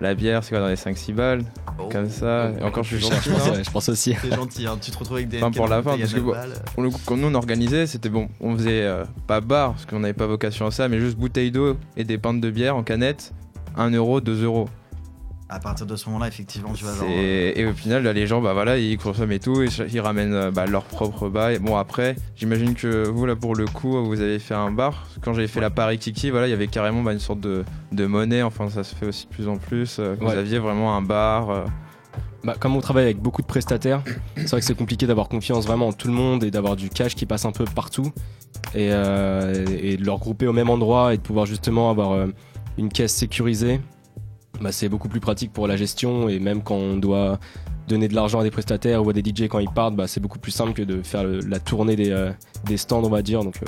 La 0.01 0.15
bière, 0.15 0.43
c'est 0.43 0.49
quoi 0.49 0.59
dans 0.59 0.67
les 0.67 0.75
5-6 0.75 1.13
balles? 1.13 1.43
Comme 1.89 2.09
ça. 2.09 2.51
Et 2.59 2.63
encore, 2.63 2.83
je 2.83 2.97
suis 2.97 3.05
Je 3.05 3.11
gentil. 3.13 3.29
pense, 3.29 3.47
hein. 3.47 3.51
ouais, 3.53 3.63
je 3.63 3.71
pense 3.71 3.89
aussi. 3.89 4.15
C'est 4.21 4.35
gentil, 4.35 4.67
hein. 4.67 4.77
tu 4.81 4.91
te 4.91 4.97
retrouves 4.97 5.17
avec 5.17 5.29
des 5.29 5.37
Enfin, 5.41 5.51
pour 5.51 5.67
la 5.67 5.81
fin, 5.81 5.97
parce 5.97 6.11
que 6.11 6.17
9 6.17 6.25
bon, 6.25 6.31
balles. 6.31 6.53
Pour 6.73 6.83
le 6.83 6.89
coup, 6.89 6.99
quand 7.05 7.15
nous 7.15 7.27
on 7.27 7.33
organisait, 7.35 7.87
c'était 7.87 8.09
bon. 8.09 8.27
On 8.41 8.55
faisait 8.57 8.83
euh, 8.83 9.05
pas 9.27 9.39
bar, 9.39 9.71
parce 9.73 9.85
qu'on 9.85 9.99
n'avait 10.01 10.13
pas 10.13 10.27
vocation 10.27 10.65
à 10.67 10.71
ça, 10.71 10.89
mais 10.89 10.99
juste 10.99 11.17
bouteille 11.17 11.51
d'eau 11.51 11.77
et 11.95 12.03
des 12.03 12.17
pintes 12.17 12.41
de 12.41 12.49
bière 12.51 12.75
en 12.75 12.83
canette. 12.83 13.31
1 13.77 13.91
euro, 13.91 14.19
2 14.19 14.43
euros. 14.43 14.67
À 15.55 15.59
partir 15.59 15.85
de 15.85 15.95
ce 15.95 16.07
moment-là, 16.09 16.27
effectivement, 16.27 16.73
tu 16.73 16.83
vas 16.83 16.95
genre. 16.95 17.05
C'est- 17.07 17.53
Et 17.55 17.65
au 17.67 17.73
final, 17.73 18.01
là, 18.03 18.11
les 18.11 18.25
gens, 18.25 18.41
bah 18.41 18.53
voilà, 18.53 18.79
ils 18.79 18.97
consomment 18.97 19.31
et 19.33 19.39
tout, 19.39 19.61
et 19.61 19.67
ils 19.93 19.99
ramènent 20.01 20.33
euh, 20.33 20.49
bah, 20.49 20.65
leur 20.65 20.83
propre 20.83 21.29
bail. 21.29 21.59
Bon, 21.59 21.77
après, 21.77 22.15
j'imagine 22.35 22.73
que 22.73 23.07
vous, 23.07 23.27
là, 23.27 23.35
pour 23.35 23.55
le 23.55 23.67
coup, 23.67 24.03
vous 24.03 24.19
avez 24.19 24.39
fait 24.39 24.55
un 24.55 24.71
bar. 24.71 25.05
Quand 25.21 25.33
j'avais 25.33 25.47
fait 25.47 25.61
la 25.61 25.69
Paris 25.69 25.99
Kiki, 25.99 26.31
voilà, 26.31 26.47
il 26.47 26.49
y 26.49 26.53
avait 26.53 26.65
carrément 26.67 27.03
bah, 27.03 27.13
une 27.13 27.19
sorte 27.19 27.39
de, 27.39 27.63
de 27.91 28.05
monnaie. 28.07 28.41
Enfin, 28.41 28.67
ça 28.69 28.83
se 28.83 28.95
fait 28.95 29.05
aussi 29.05 29.27
de 29.27 29.29
plus 29.31 29.47
en 29.47 29.57
plus. 29.57 29.97
Euh, 29.99 30.15
Vous 30.19 30.27
Ouais. 30.27 30.37
aviez 30.37 30.57
vraiment 30.57 30.97
un 30.97 31.03
bar. 31.03 31.51
euh, 31.51 31.65
Bah, 32.43 32.55
comme 32.59 32.75
on 32.75 32.81
travaille 32.81 33.03
avec 33.05 33.19
beaucoup 33.19 33.41
de 33.43 33.47
prestataires, 33.47 34.01
c'est 34.35 34.49
vrai 34.49 34.59
que 34.59 34.65
c'est 34.65 34.75
compliqué 34.77 35.05
d'avoir 35.05 35.29
confiance 35.29 35.65
vraiment 35.67 35.87
en 35.89 35.93
tout 35.93 36.07
le 36.07 36.13
monde 36.15 36.43
et 36.43 36.49
d'avoir 36.51 36.75
du 36.75 36.89
cash 36.89 37.13
qui 37.15 37.25
passe 37.27 37.45
un 37.45 37.51
peu 37.51 37.63
partout 37.65 38.11
et, 38.75 38.89
euh, 38.91 39.65
et 39.81 39.97
de 39.97 40.03
le 40.03 40.11
regrouper 40.11 40.47
au 40.47 40.51
même 40.53 40.69
endroit 40.71 41.13
et 41.13 41.17
de 41.17 41.21
pouvoir 41.21 41.45
justement 41.45 41.89
avoir 41.91 42.11
euh, 42.13 42.27
une 42.79 42.89
caisse 42.89 43.13
sécurisée. 43.13 43.79
Bah, 44.61 44.71
c'est 44.71 44.87
beaucoup 44.87 45.09
plus 45.09 45.19
pratique 45.19 45.51
pour 45.51 45.67
la 45.67 45.75
gestion 45.75 46.29
et 46.29 46.39
même 46.39 46.61
quand 46.61 46.75
on 46.75 46.97
doit 46.97 47.39
donner 47.87 48.07
de 48.07 48.15
l'argent 48.15 48.39
à 48.39 48.43
des 48.43 48.51
prestataires 48.51 49.05
ou 49.05 49.09
à 49.09 49.13
des 49.13 49.21
DJ 49.21 49.43
quand 49.43 49.59
ils 49.59 49.69
partent, 49.69 49.95
bah, 49.95 50.07
c'est 50.07 50.19
beaucoup 50.19 50.39
plus 50.39 50.51
simple 50.51 50.73
que 50.73 50.83
de 50.83 51.01
faire 51.01 51.23
la 51.23 51.59
tournée 51.59 51.95
des, 51.95 52.11
euh, 52.11 52.31
des 52.65 52.77
stands, 52.77 53.03
on 53.03 53.09
va 53.09 53.21
dire. 53.21 53.43
Donc 53.43 53.55
euh, 53.63 53.65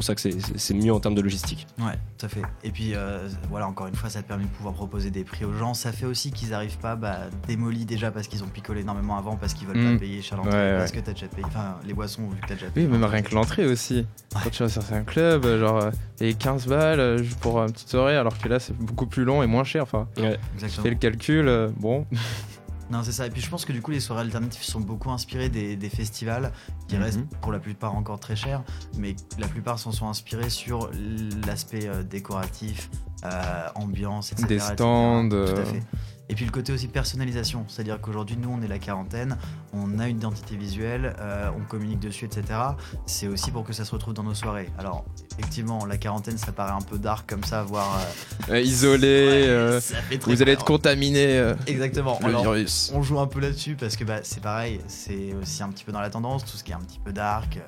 pour 0.00 0.04
ça 0.04 0.14
que 0.14 0.20
c'est- 0.20 0.74
mieux 0.74 0.92
en 0.92 1.00
termes 1.00 1.14
de 1.14 1.20
logistique. 1.20 1.66
Ouais, 1.78 1.98
tout 2.18 2.26
à 2.26 2.28
fait. 2.28 2.42
Et 2.64 2.70
puis 2.70 2.92
euh, 2.94 3.28
voilà, 3.50 3.66
encore 3.68 3.86
une 3.86 3.94
fois, 3.94 4.08
ça 4.08 4.22
te 4.22 4.28
permet 4.28 4.44
de 4.44 4.48
pouvoir 4.50 4.74
proposer 4.74 5.10
des 5.10 5.24
prix 5.24 5.44
aux 5.44 5.52
gens. 5.52 5.74
Ça 5.74 5.92
fait 5.92 6.06
aussi 6.06 6.30
qu'ils 6.32 6.54
arrivent 6.54 6.78
pas 6.78 6.96
bah, 6.96 7.18
démolis 7.46 7.84
déjà 7.84 8.10
parce 8.10 8.26
qu'ils 8.28 8.42
ont 8.42 8.48
picolé 8.48 8.80
énormément 8.80 9.18
avant, 9.18 9.36
parce 9.36 9.52
qu'ils 9.54 9.66
veulent 9.68 9.92
pas 9.94 9.98
payer 9.98 10.22
cher 10.22 10.38
l'entrée, 10.38 10.52
Ouais, 10.52 10.76
parce 10.78 10.90
ouais. 10.92 11.00
que 11.00 11.04
t'as 11.04 11.12
déjà 11.12 11.26
payé. 11.28 11.44
Enfin, 11.46 11.76
les 11.86 11.92
boissons, 11.94 12.22
vu 12.28 12.40
que 12.40 12.46
t'as 12.46 12.54
déjà 12.54 12.66
Oui, 12.66 12.72
payé. 12.72 12.86
même 12.88 13.04
rien 13.04 13.22
que 13.22 13.34
l'entrée 13.34 13.66
aussi. 13.66 14.06
Quand 14.32 14.50
tu 14.50 14.62
vas 14.62 14.68
sur 14.68 14.82
un 14.92 15.02
club, 15.02 15.44
euh, 15.44 15.58
genre, 15.60 15.76
euh, 15.84 15.90
et 16.20 16.34
15 16.34 16.66
balles 16.66 17.22
juste 17.22 17.38
pour 17.40 17.60
une 17.62 17.72
petite 17.72 17.88
soirée, 17.90 18.16
alors 18.16 18.38
que 18.38 18.48
là, 18.48 18.58
c'est 18.60 18.76
beaucoup 18.76 19.06
plus 19.06 19.24
long 19.24 19.42
et 19.42 19.46
moins 19.46 19.64
cher. 19.64 19.82
Enfin, 19.82 20.06
Exactement. 20.16 20.82
fais 20.82 20.90
le 20.90 20.96
calcul, 20.96 21.48
euh, 21.48 21.68
bon. 21.76 22.06
Non, 22.90 23.02
c'est 23.04 23.12
ça. 23.12 23.26
Et 23.26 23.30
puis 23.30 23.40
je 23.40 23.48
pense 23.48 23.64
que 23.64 23.72
du 23.72 23.80
coup, 23.82 23.92
les 23.92 24.00
soirées 24.00 24.22
alternatives 24.22 24.62
sont 24.64 24.80
beaucoup 24.80 25.10
inspirées 25.10 25.48
des, 25.48 25.76
des 25.76 25.88
festivals 25.88 26.52
qui 26.88 26.96
Mhm. 26.96 27.02
restent 27.02 27.24
pour 27.40 27.52
la 27.52 27.60
plupart 27.60 27.94
encore 27.94 28.18
très 28.18 28.34
chers, 28.36 28.62
mais 28.98 29.14
la 29.38 29.46
plupart 29.46 29.78
s'en 29.78 29.92
sont 29.92 30.08
inspirés 30.08 30.50
sur 30.50 30.90
l'aspect 31.46 31.86
euh, 31.86 32.02
décoratif, 32.02 32.90
euh, 33.24 33.68
ambiance, 33.76 34.32
etc. 34.32 34.48
Des 34.48 34.54
etc. 34.56 34.72
stands, 34.74 35.28
Tout 35.28 35.34
euh. 35.36 35.62
à 35.62 35.64
fait. 35.64 35.82
Et 36.30 36.34
puis 36.34 36.44
le 36.44 36.52
côté 36.52 36.72
aussi 36.72 36.86
personnalisation, 36.86 37.64
c'est-à-dire 37.66 38.00
qu'aujourd'hui, 38.00 38.36
nous, 38.40 38.48
on 38.56 38.62
est 38.62 38.68
la 38.68 38.78
quarantaine, 38.78 39.36
on 39.72 39.98
a 39.98 40.06
une 40.08 40.18
identité 40.18 40.54
visuelle, 40.56 41.16
euh, 41.18 41.50
on 41.58 41.64
communique 41.64 41.98
dessus, 41.98 42.24
etc. 42.24 42.44
C'est 43.04 43.26
aussi 43.26 43.50
pour 43.50 43.64
que 43.64 43.72
ça 43.72 43.84
se 43.84 43.90
retrouve 43.90 44.14
dans 44.14 44.22
nos 44.22 44.34
soirées. 44.34 44.70
Alors, 44.78 45.04
effectivement, 45.36 45.84
la 45.86 45.96
quarantaine, 45.96 46.38
ça 46.38 46.52
paraît 46.52 46.70
un 46.72 46.82
peu 46.82 46.98
dark 46.98 47.28
comme 47.28 47.42
ça, 47.42 47.64
voire 47.64 47.98
euh, 48.48 48.54
Euh, 48.54 48.60
isolé, 48.60 49.72
ouais, 49.74 49.80
ça 49.80 49.96
fait 50.02 50.18
très 50.18 50.32
vous 50.32 50.40
allez 50.40 50.52
être 50.52 50.64
contaminé. 50.64 51.36
euh, 51.36 51.54
Exactement. 51.66 52.16
le 52.22 52.28
Alors, 52.28 52.42
virus. 52.42 52.92
on 52.94 53.02
joue 53.02 53.18
un 53.18 53.26
peu 53.26 53.40
là-dessus 53.40 53.74
parce 53.74 53.96
que 53.96 54.04
bah, 54.04 54.20
c'est 54.22 54.40
pareil, 54.40 54.80
c'est 54.86 55.34
aussi 55.42 55.64
un 55.64 55.68
petit 55.70 55.82
peu 55.84 55.90
dans 55.90 56.00
la 56.00 56.10
tendance, 56.10 56.44
tout 56.44 56.56
ce 56.56 56.62
qui 56.62 56.70
est 56.70 56.76
un 56.76 56.80
petit 56.80 57.00
peu 57.04 57.12
dark, 57.12 57.58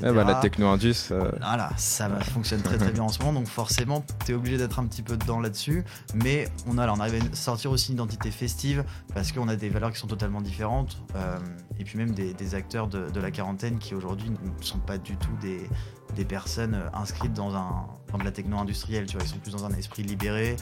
bah, 0.00 0.24
la 0.24 0.34
techno-indus. 0.36 1.08
euh, 1.10 1.30
Voilà, 1.40 1.70
ça 1.76 2.08
fonctionne 2.20 2.62
très 2.62 2.78
très 2.78 2.92
bien 2.92 3.02
en 3.02 3.08
ce 3.08 3.18
moment, 3.20 3.32
donc 3.40 3.48
forcément, 3.48 4.04
t'es 4.24 4.34
obligé 4.34 4.56
d'être 4.58 4.78
un 4.78 4.86
petit 4.86 5.02
peu 5.02 5.16
dedans 5.16 5.40
là-dessus. 5.40 5.84
Mais 6.14 6.48
on 6.66 6.78
a, 6.78 6.86
là, 6.86 6.94
on 6.96 7.00
arrive 7.00 7.22
à 7.32 7.36
sortir 7.36 7.70
aussi 7.70 7.92
une 7.92 7.98
identité 7.98 8.30
festive 8.30 8.84
parce 9.14 9.32
qu'on 9.32 9.48
a 9.48 9.56
des 9.56 9.68
valeurs 9.68 9.92
qui 9.92 9.98
sont 9.98 10.06
totalement 10.06 10.40
différentes. 10.40 10.98
euh, 11.16 11.38
et 11.80 11.84
puis 11.84 11.96
même 11.96 12.10
des, 12.10 12.34
des 12.34 12.54
acteurs 12.56 12.88
de, 12.88 13.08
de 13.08 13.20
la 13.20 13.30
quarantaine 13.30 13.78
qui 13.78 13.94
aujourd'hui 13.94 14.30
ne 14.30 14.62
sont 14.64 14.78
pas 14.78 14.98
du 14.98 15.16
tout 15.16 15.30
des, 15.40 15.68
des 16.16 16.24
personnes 16.24 16.74
euh, 16.74 16.88
inscrites 16.92 17.32
dans, 17.32 17.54
un, 17.54 17.86
dans 18.10 18.18
de 18.18 18.24
la 18.24 18.32
techno 18.32 18.58
industrielle. 18.58 19.06
Tu 19.06 19.16
vois, 19.16 19.24
ils 19.24 19.28
sont 19.28 19.38
plus 19.38 19.52
dans 19.52 19.64
un 19.64 19.70
esprit 19.70 20.02
libéré, 20.02 20.56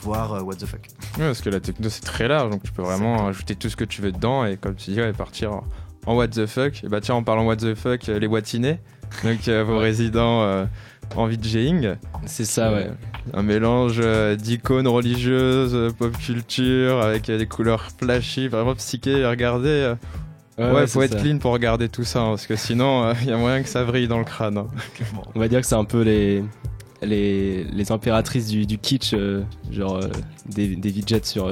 voire 0.00 0.32
euh, 0.32 0.40
what 0.40 0.54
the 0.56 0.66
fuck. 0.66 0.86
Ouais, 1.18 1.26
parce 1.26 1.42
que 1.42 1.50
la 1.50 1.60
techno 1.60 1.90
c'est 1.90 2.00
très 2.00 2.26
large, 2.26 2.50
donc 2.50 2.62
tu 2.62 2.72
peux 2.72 2.82
vraiment 2.82 3.26
ajouter 3.28 3.54
tout 3.54 3.68
ce 3.68 3.76
que 3.76 3.84
tu 3.84 4.00
veux 4.00 4.12
dedans 4.12 4.46
et 4.46 4.56
comme 4.56 4.74
tu 4.74 4.92
dis, 4.92 4.98
ouais, 5.00 5.12
partir 5.12 5.60
en, 6.06 6.14
what 6.16 6.28
the 6.28 6.46
fuck. 6.46 6.82
Et 6.84 6.88
bah 6.88 7.00
tiens, 7.00 7.14
en 7.16 7.22
parlant 7.22 7.46
what 7.46 7.56
the 7.56 7.74
fuck, 7.74 8.08
euh, 8.08 8.18
les 8.18 8.26
Watinés, 8.26 8.78
donc 9.24 9.46
euh, 9.48 9.62
vos 9.64 9.78
résidents 9.78 10.42
euh, 10.42 10.64
en 11.16 11.26
VJing. 11.26 11.94
C'est 12.26 12.44
ça, 12.44 12.72
ouais. 12.72 12.90
Un 13.34 13.42
mélange 13.42 14.00
d'icônes 14.36 14.88
religieuses, 14.88 15.92
pop 15.98 16.16
culture, 16.18 17.00
avec 17.00 17.26
des 17.30 17.46
couleurs 17.46 17.84
flashy, 17.98 18.48
vraiment 18.48 18.74
psyché 18.74 19.24
à 19.24 19.30
regarder. 19.30 19.68
euh. 20.58 20.72
Ouais, 20.74 20.86
faut 20.86 21.02
être 21.02 21.14
ça. 21.14 21.20
clean 21.20 21.38
pour 21.38 21.52
regarder 21.52 21.88
tout 21.88 22.04
ça, 22.04 22.20
hein, 22.20 22.28
parce 22.30 22.46
que 22.46 22.56
sinon, 22.56 23.12
il 23.22 23.28
y 23.28 23.32
a 23.32 23.36
moyen 23.36 23.62
que 23.62 23.68
ça 23.68 23.84
vrille 23.84 24.06
dans 24.08 24.18
le 24.18 24.24
crâne. 24.24 24.58
hein. 24.58 24.66
On 25.34 25.40
va 25.40 25.48
dire 25.48 25.60
que 25.60 25.66
c'est 25.66 25.74
un 25.76 25.84
peu 25.84 26.02
les, 26.02 26.44
les, 27.00 27.64
les 27.64 27.92
impératrices 27.92 28.48
du, 28.48 28.66
du 28.66 28.78
kitsch, 28.78 29.14
euh, 29.14 29.42
genre 29.70 29.96
euh, 29.96 30.08
des, 30.46 30.76
des 30.76 30.90
widgets 30.90 31.24
sur, 31.24 31.50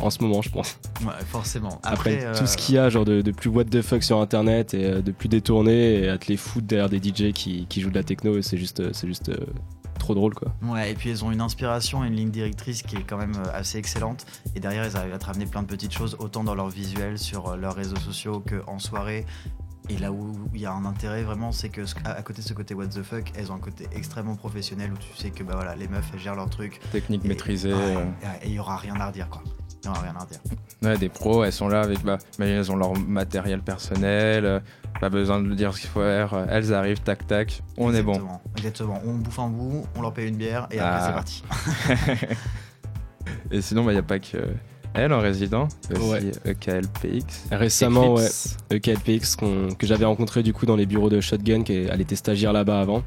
en 0.00 0.10
ce 0.10 0.22
moment, 0.22 0.42
je 0.42 0.50
pense. 0.50 0.78
Ouais, 1.02 1.12
forcément. 1.26 1.78
Après, 1.82 2.16
Après, 2.24 2.32
tout 2.36 2.42
euh, 2.44 2.46
ce 2.46 2.56
qu'il 2.56 2.74
y 2.74 2.78
a, 2.78 2.88
genre 2.90 3.04
de, 3.04 3.22
de 3.22 3.30
plus 3.30 3.48
what 3.50 3.64
the 3.64 3.80
fuck 3.82 4.02
sur 4.02 4.20
internet 4.20 4.74
et 4.74 4.84
euh, 4.86 5.02
de 5.02 5.12
plus 5.12 5.28
détourné 5.28 6.00
et 6.00 6.08
à 6.08 6.18
te 6.18 6.26
les 6.28 6.36
foutre 6.36 6.66
derrière 6.66 6.88
des 6.88 6.98
DJ 6.98 7.32
qui, 7.32 7.66
qui 7.68 7.80
jouent 7.80 7.90
de 7.90 7.94
la 7.94 8.02
techno, 8.04 8.36
et 8.36 8.42
c'est 8.42 8.56
juste, 8.58 8.80
euh, 8.80 8.90
c'est 8.92 9.06
juste 9.06 9.28
euh, 9.30 9.36
trop 9.98 10.14
drôle 10.14 10.34
quoi. 10.34 10.52
Ouais, 10.62 10.90
et 10.90 10.94
puis 10.94 11.10
elles 11.10 11.24
ont 11.24 11.30
une 11.30 11.40
inspiration 11.40 12.04
et 12.04 12.08
une 12.08 12.14
ligne 12.14 12.30
directrice 12.30 12.82
qui 12.82 12.96
est 12.96 13.02
quand 13.06 13.16
même 13.18 13.34
assez 13.54 13.78
excellente. 13.78 14.26
Et 14.54 14.60
derrière, 14.60 14.84
elles 14.84 14.96
arrivent 14.96 15.14
à 15.14 15.18
te 15.18 15.26
ramener 15.26 15.46
plein 15.46 15.62
de 15.62 15.68
petites 15.68 15.92
choses, 15.92 16.16
autant 16.18 16.44
dans 16.44 16.54
leur 16.54 16.68
visuel, 16.68 17.18
sur 17.18 17.56
leurs 17.56 17.74
réseaux 17.74 17.96
sociaux 17.96 18.42
qu'en 18.66 18.78
soirée. 18.78 19.24
Et 19.90 19.98
là 19.98 20.10
où 20.12 20.32
il 20.54 20.62
y 20.62 20.66
a 20.66 20.72
un 20.72 20.86
intérêt 20.86 21.24
vraiment, 21.24 21.52
c'est 21.52 21.68
que 21.68 21.82
à 22.06 22.22
côté 22.22 22.40
de 22.40 22.46
ce 22.46 22.54
côté 22.54 22.72
what 22.74 22.86
the 22.86 23.02
fuck, 23.02 23.30
elles 23.36 23.52
ont 23.52 23.56
un 23.56 23.58
côté 23.60 23.86
extrêmement 23.94 24.34
professionnel 24.34 24.90
où 24.92 24.96
tu 24.96 25.14
sais 25.22 25.28
que 25.30 25.42
bah 25.44 25.52
voilà, 25.56 25.76
les 25.76 25.88
meufs 25.88 26.06
elles 26.14 26.20
gèrent 26.20 26.36
leur 26.36 26.48
truc. 26.48 26.80
Technique 26.90 27.22
Et- 27.24 27.28
maîtrisée. 27.28 27.74
ouais, 27.74 27.96
ouais, 27.96 28.06
Et 28.42 28.48
il 28.48 28.54
y 28.54 28.58
aura 28.58 28.78
rien 28.78 28.94
à 28.98 29.08
redire 29.08 29.28
quoi. 29.28 29.42
Rien 29.92 30.14
à. 30.18 30.86
Ouais, 30.86 30.98
des 30.98 31.08
pros, 31.08 31.44
elles 31.44 31.52
sont 31.52 31.68
là 31.68 31.80
avec, 31.82 32.02
bah, 32.04 32.18
mais 32.38 32.50
elles 32.50 32.70
ont 32.72 32.76
leur 32.76 32.92
matériel 32.98 33.60
personnel, 33.62 34.44
euh, 34.44 34.60
pas 35.00 35.08
besoin 35.10 35.40
de 35.42 35.54
dire 35.54 35.74
ce 35.74 35.80
qu'il 35.80 35.90
faut 35.90 36.00
faire, 36.00 36.34
euh, 36.34 36.46
elles 36.48 36.72
arrivent, 36.74 37.00
tac 37.00 37.26
tac, 37.26 37.62
on 37.78 37.92
est 37.94 38.02
bon. 38.02 38.12
Exactement, 38.12 38.42
Exactement. 38.56 39.00
On 39.06 39.14
bouffe 39.14 39.38
un 39.38 39.48
bout, 39.48 39.86
on 39.96 40.02
leur 40.02 40.12
paye 40.12 40.28
une 40.28 40.36
bière 40.36 40.66
et 40.70 40.78
après 40.78 40.98
Ah. 41.00 41.06
c'est 41.06 41.12
parti. 41.12 42.36
Et 43.50 43.62
sinon, 43.62 43.88
il 43.88 43.92
n'y 43.94 43.98
a 43.98 44.02
pas 44.02 44.18
que 44.18 44.36
elle 44.96 45.12
en 45.12 45.18
résident, 45.20 45.66
il 45.90 45.96
y 45.96 45.98
a 45.98 46.02
aussi 46.02 46.26
Ouais. 46.44 46.52
EKLPX. 46.52 47.46
Récemment, 47.50 48.14
ouais, 48.14 48.26
Eclipse. 48.26 48.56
EKLPX 48.70 49.36
qu'on- 49.36 49.68
que 49.76 49.86
j'avais 49.86 50.04
rencontré 50.04 50.42
du 50.42 50.52
coup 50.52 50.66
dans 50.66 50.76
les 50.76 50.86
bureaux 50.86 51.10
de 51.10 51.20
Shotgun, 51.20 51.62
qui 51.64 51.72
est- 51.72 51.88
elle 51.90 52.00
était 52.00 52.14
stagiaire 52.16 52.52
là-bas 52.52 52.80
avant, 52.80 53.02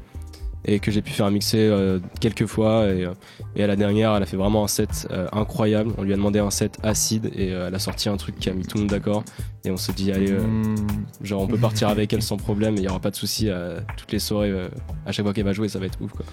et 0.64 0.80
que 0.80 0.90
j'ai 0.90 1.02
pu 1.02 1.12
faire 1.12 1.30
mixer 1.30 1.58
euh, 1.58 1.98
quelques 2.20 2.46
fois. 2.46 2.86
Et, 2.86 3.04
euh, 3.04 3.12
et 3.56 3.64
à 3.64 3.66
la 3.66 3.76
dernière, 3.76 4.14
elle 4.14 4.22
a 4.22 4.26
fait 4.26 4.36
vraiment 4.36 4.64
un 4.64 4.68
set 4.68 5.08
euh, 5.10 5.28
incroyable. 5.32 5.92
On 5.98 6.02
lui 6.02 6.12
a 6.12 6.16
demandé 6.16 6.38
un 6.38 6.50
set 6.50 6.78
acide 6.82 7.30
et 7.34 7.52
euh, 7.52 7.68
elle 7.68 7.74
a 7.74 7.78
sorti 7.78 8.08
un 8.08 8.16
truc 8.16 8.38
qui 8.38 8.50
a 8.50 8.52
mis 8.52 8.64
tout 8.64 8.76
le 8.76 8.82
monde 8.82 8.90
d'accord. 8.90 9.24
Et 9.64 9.70
on 9.70 9.76
s'est 9.76 9.92
dit, 9.92 10.12
allez, 10.12 10.32
euh, 10.32 10.40
Mm, 10.40 10.76
genre 11.22 11.42
on 11.42 11.46
peut 11.46 11.58
partir 11.58 11.88
avec 11.88 12.12
elle 12.12 12.22
sans 12.28 12.36
problème, 12.36 12.74
et 12.74 12.78
il 12.78 12.82
n'y 12.82 12.88
aura 12.88 13.00
pas 13.00 13.10
de 13.10 13.16
souci 13.16 13.50
à 13.50 13.76
toutes 13.96 14.12
les 14.12 14.18
soirées. 14.18 14.68
à 15.06 15.12
chaque 15.12 15.24
fois 15.24 15.32
qu'elle 15.32 15.44
va 15.44 15.52
jouer, 15.52 15.68
ça 15.68 15.78
va 15.78 15.86
être 15.86 16.00
ouf 16.00 16.12
quoi. 16.12 16.24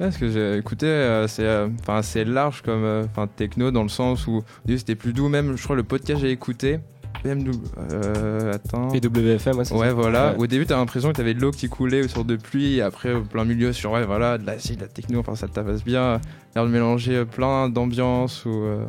Ouais, 0.00 0.10
ce 0.10 0.18
que 0.18 0.28
j'ai 0.28 0.58
écouté, 0.58 0.86
c'est 1.28 1.48
enfin 1.80 1.98
assez 1.98 2.24
large 2.24 2.62
comme 2.62 3.06
techno 3.36 3.70
dans 3.70 3.84
le 3.84 3.88
sens 3.88 4.26
où 4.26 4.38
au 4.38 4.44
début, 4.64 4.78
c'était 4.78 4.96
plus 4.96 5.12
doux. 5.12 5.28
Même, 5.28 5.56
je 5.56 5.62
crois, 5.62 5.76
le 5.76 5.84
podcast 5.84 6.20
j'ai 6.20 6.30
écouté, 6.30 6.80
PMW, 7.22 7.50
euh, 7.92 8.52
attends. 8.52 8.88
PWFM, 8.88 9.52
ouais, 9.54 9.58
Ouais, 9.72 9.86
ça 9.86 9.92
voilà. 9.94 10.32
Ouais. 10.32 10.38
Au 10.38 10.46
début, 10.46 10.66
t'as 10.66 10.76
l'impression 10.76 11.10
que 11.10 11.16
t'avais 11.16 11.34
de 11.34 11.40
l'eau 11.40 11.50
qui 11.52 11.68
coulait 11.68 12.06
sur 12.08 12.24
de 12.24 12.36
pluie, 12.36 12.76
et 12.76 12.82
après, 12.82 13.12
au 13.14 13.22
plein 13.22 13.44
milieu, 13.44 13.72
sur 13.72 13.92
ouais, 13.92 14.04
voilà, 14.04 14.36
de 14.38 14.44
l'acide, 14.46 14.76
de 14.76 14.82
la 14.82 14.88
techno, 14.88 15.20
enfin, 15.20 15.34
ça 15.34 15.48
tabasse 15.48 15.84
bien. 15.84 16.20
L'air 16.54 16.64
de 16.64 16.70
mélanger 16.70 17.16
euh, 17.16 17.24
plein 17.24 17.68
d'ambiances 17.68 18.44
ou. 18.44 18.50
euh, 18.50 18.86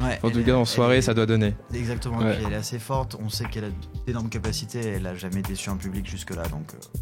Ouais, 0.00 0.18
en 0.24 0.30
tout 0.30 0.40
est- 0.40 0.42
cas, 0.42 0.54
en 0.56 0.64
soirée, 0.64 0.98
est- 0.98 1.02
ça 1.02 1.14
doit 1.14 1.26
donner. 1.26 1.54
Exactement, 1.72 2.18
Ouais. 2.18 2.32
et 2.32 2.36
puis 2.36 2.44
elle 2.48 2.52
est 2.52 2.56
assez 2.56 2.80
forte. 2.80 3.16
On 3.24 3.28
sait 3.28 3.44
qu'elle 3.44 3.64
a 3.64 3.68
d'énormes 4.06 4.28
capacités. 4.28 4.80
Elle 4.80 5.06
a 5.06 5.14
jamais 5.14 5.40
déçu 5.40 5.70
un 5.70 5.76
public 5.76 6.08
jusque-là, 6.10 6.42
donc 6.48 6.72
euh, 6.74 6.98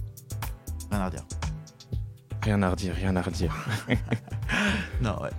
rien 0.90 1.00
à 1.00 1.06
redire. 1.06 1.24
Rien 2.42 2.62
à 2.62 2.70
redire, 2.70 2.94
rien 2.94 3.16
à 3.16 3.22
redire. 3.22 3.54
Non, 5.00 5.16
ouais. 5.22 5.30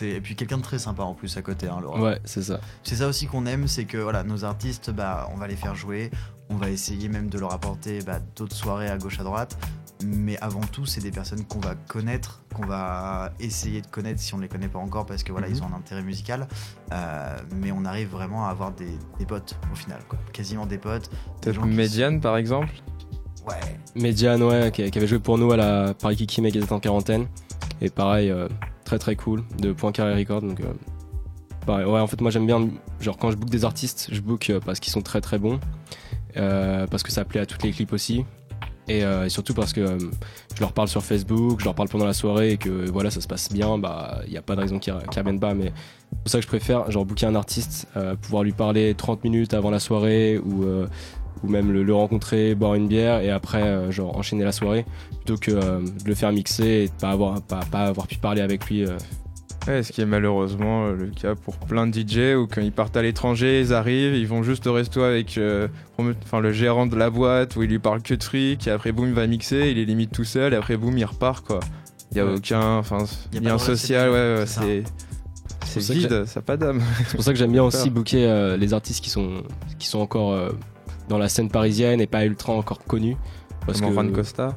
Et 0.00 0.20
puis 0.20 0.34
quelqu'un 0.36 0.56
de 0.56 0.62
très 0.62 0.78
sympa 0.78 1.02
en 1.02 1.14
plus 1.14 1.36
à 1.36 1.42
côté, 1.42 1.68
hein, 1.68 1.78
Laura. 1.82 2.00
Ouais, 2.00 2.20
c'est 2.24 2.42
ça. 2.42 2.60
C'est 2.82 2.96
ça 2.96 3.08
aussi 3.08 3.26
qu'on 3.26 3.44
aime, 3.46 3.68
c'est 3.68 3.84
que 3.84 3.98
voilà, 3.98 4.24
nos 4.24 4.44
artistes, 4.44 4.90
bah, 4.90 5.28
on 5.34 5.36
va 5.36 5.46
les 5.46 5.56
faire 5.56 5.74
jouer, 5.74 6.10
on 6.48 6.56
va 6.56 6.70
essayer 6.70 7.08
même 7.08 7.28
de 7.28 7.38
leur 7.38 7.52
apporter 7.52 8.00
bah, 8.00 8.18
d'autres 8.36 8.56
soirées 8.56 8.88
à 8.88 8.96
gauche 8.96 9.20
à 9.20 9.22
droite. 9.24 9.56
Mais 10.04 10.36
avant 10.40 10.62
tout, 10.62 10.84
c'est 10.84 11.00
des 11.00 11.12
personnes 11.12 11.44
qu'on 11.44 11.60
va 11.60 11.76
connaître, 11.76 12.42
qu'on 12.54 12.66
va 12.66 13.32
essayer 13.38 13.80
de 13.82 13.86
connaître 13.86 14.18
si 14.20 14.34
on 14.34 14.38
ne 14.38 14.42
les 14.42 14.48
connaît 14.48 14.66
pas 14.66 14.80
encore, 14.80 15.06
parce 15.06 15.22
que 15.22 15.30
voilà, 15.30 15.46
Mhm. 15.48 15.54
ils 15.54 15.62
ont 15.62 15.66
un 15.66 15.76
intérêt 15.76 16.02
musical. 16.02 16.48
Euh, 16.92 17.36
mais 17.54 17.70
on 17.70 17.84
arrive 17.84 18.08
vraiment 18.08 18.46
à 18.46 18.50
avoir 18.50 18.72
des, 18.72 18.98
des 19.20 19.26
potes 19.26 19.56
au 19.72 19.76
final, 19.76 20.00
quoi. 20.08 20.18
quasiment 20.32 20.66
des 20.66 20.78
potes. 20.78 21.08
Peut-être 21.40 21.64
Médiane, 21.64 22.20
par 22.20 22.36
exemple 22.36 22.72
Ouais. 23.46 23.54
Médiane, 23.94 24.42
ouais, 24.42 24.70
qui, 24.72 24.90
qui 24.90 24.98
avait 24.98 25.06
joué 25.06 25.18
pour 25.20 25.38
nous 25.38 25.52
à 25.52 25.56
la 25.56 25.94
Paris 25.94 26.16
Kiki 26.16 26.40
mais 26.40 26.50
qui 26.50 26.58
était 26.58 26.72
en 26.72 26.80
quarantaine. 26.80 27.26
Et 27.80 27.90
pareil, 27.90 28.30
euh, 28.30 28.48
très 28.92 28.98
très 28.98 29.16
cool, 29.16 29.42
de 29.58 29.72
Poincaré 29.72 30.14
Record. 30.14 30.42
Donc, 30.42 30.60
euh, 30.60 31.84
ouais, 31.86 32.00
en 32.00 32.06
fait, 32.06 32.20
moi 32.20 32.30
j'aime 32.30 32.46
bien, 32.46 32.68
genre 33.00 33.16
quand 33.16 33.30
je 33.30 33.36
book 33.36 33.48
des 33.48 33.64
artistes, 33.64 34.10
je 34.12 34.20
book 34.20 34.50
euh, 34.50 34.60
parce 34.60 34.80
qu'ils 34.80 34.92
sont 34.92 35.00
très 35.00 35.22
très 35.22 35.38
bons, 35.38 35.60
euh, 36.36 36.86
parce 36.86 37.02
que 37.02 37.10
ça 37.10 37.24
plaît 37.24 37.40
à 37.40 37.46
toutes 37.46 37.62
les 37.62 37.70
clips 37.70 37.92
aussi. 37.92 38.26
Et, 38.88 39.04
surtout 39.28 39.54
parce 39.54 39.72
que 39.72 39.96
je 40.54 40.60
leur 40.60 40.72
parle 40.72 40.88
sur 40.88 41.02
Facebook, 41.02 41.60
je 41.60 41.64
leur 41.64 41.74
parle 41.74 41.88
pendant 41.88 42.04
la 42.04 42.12
soirée 42.12 42.52
et 42.52 42.56
que 42.58 42.90
voilà, 42.90 43.10
ça 43.10 43.22
se 43.22 43.28
passe 43.28 43.50
bien, 43.50 43.78
bah 43.78 44.20
il 44.26 44.32
n'y 44.32 44.36
a 44.36 44.42
pas 44.42 44.54
de 44.54 44.60
raison 44.60 44.78
qu'ils 44.78 44.92
qu'ils 45.10 45.18
reviennent 45.20 45.40
pas. 45.40 45.54
Mais 45.54 45.72
c'est 46.10 46.18
pour 46.22 46.28
ça 46.28 46.38
que 46.38 46.42
je 46.42 46.48
préfère 46.48 46.90
genre 46.90 47.06
booker 47.06 47.26
un 47.26 47.34
artiste, 47.34 47.86
pouvoir 48.20 48.42
lui 48.42 48.52
parler 48.52 48.94
30 48.94 49.24
minutes 49.24 49.54
avant 49.54 49.70
la 49.70 49.78
soirée 49.78 50.38
ou, 50.38 50.66
ou 51.42 51.48
même 51.48 51.72
le, 51.72 51.82
le 51.82 51.94
rencontrer, 51.94 52.54
boire 52.54 52.74
une 52.74 52.88
bière 52.88 53.20
et 53.20 53.30
après 53.30 53.62
euh, 53.62 53.90
genre 53.90 54.16
enchaîner 54.16 54.44
la 54.44 54.52
soirée 54.52 54.84
plutôt 55.24 55.36
que 55.36 55.50
euh, 55.50 55.80
de 55.80 56.08
le 56.08 56.14
faire 56.14 56.32
mixer 56.32 56.64
et 56.64 56.86
de 56.86 56.92
pas 57.00 57.10
avoir, 57.10 57.40
pas, 57.42 57.60
pas 57.70 57.84
avoir 57.84 58.06
pu 58.06 58.16
parler 58.18 58.40
avec 58.42 58.66
lui. 58.66 58.84
euh. 58.84 58.96
Ouais, 59.68 59.84
ce 59.84 59.92
qui 59.92 60.00
est 60.00 60.06
malheureusement 60.06 60.86
euh, 60.86 60.96
le 60.96 61.06
cas 61.06 61.36
pour 61.36 61.56
plein 61.56 61.86
de 61.86 61.94
DJ 61.96 62.34
où 62.36 62.48
quand 62.52 62.60
ils 62.60 62.72
partent 62.72 62.96
à 62.96 63.02
l'étranger, 63.02 63.60
ils 63.60 63.72
arrivent, 63.72 64.16
ils 64.16 64.26
vont 64.26 64.42
juste 64.42 64.66
au 64.66 64.72
resto 64.72 65.02
avec 65.02 65.38
euh, 65.38 65.68
enfin, 65.98 66.40
le 66.40 66.50
gérant 66.52 66.86
de 66.86 66.96
la 66.96 67.10
boîte 67.10 67.54
où 67.54 67.62
il 67.62 67.70
lui 67.70 67.78
parle 67.78 68.02
que 68.02 68.14
de 68.14 68.22
fric, 68.24 68.66
et 68.66 68.70
après 68.72 68.90
boum 68.90 69.06
il 69.06 69.14
va 69.14 69.24
mixer, 69.28 69.70
il 69.70 69.78
est 69.78 69.84
limite 69.84 70.10
tout 70.10 70.24
seul, 70.24 70.52
et 70.52 70.56
après 70.56 70.76
boum 70.76 70.98
il 70.98 71.04
repart 71.04 71.46
quoi. 71.46 71.60
Il 72.10 72.18
y 72.18 72.20
a 72.20 72.26
aucun 72.26 72.76
enfin, 72.78 73.04
lien 73.40 73.56
social, 73.56 74.10
ouais, 74.10 74.36
ouais, 74.40 74.46
c'est 74.46 74.82
c'est 75.64 75.94
vide, 75.94 76.24
ça 76.26 76.42
pas 76.42 76.56
d'âme. 76.56 76.82
C'est 77.06 77.14
pour 77.14 77.24
ça 77.24 77.32
que 77.32 77.38
j'aime 77.38 77.52
bien 77.52 77.62
aussi 77.64 77.88
booker 77.88 78.26
euh, 78.26 78.56
les 78.56 78.74
artistes 78.74 79.02
qui 79.02 79.10
sont, 79.10 79.44
qui 79.78 79.86
sont 79.86 80.00
encore 80.00 80.32
euh, 80.32 80.50
dans 81.08 81.18
la 81.18 81.28
scène 81.28 81.48
parisienne 81.50 82.00
et 82.00 82.06
pas 82.06 82.24
ultra 82.24 82.52
encore 82.52 82.84
connus. 82.84 83.16
Parce 83.66 83.80
Comme 83.80 83.90
que, 83.90 83.96
Ron 84.00 84.08
Costa. 84.12 84.56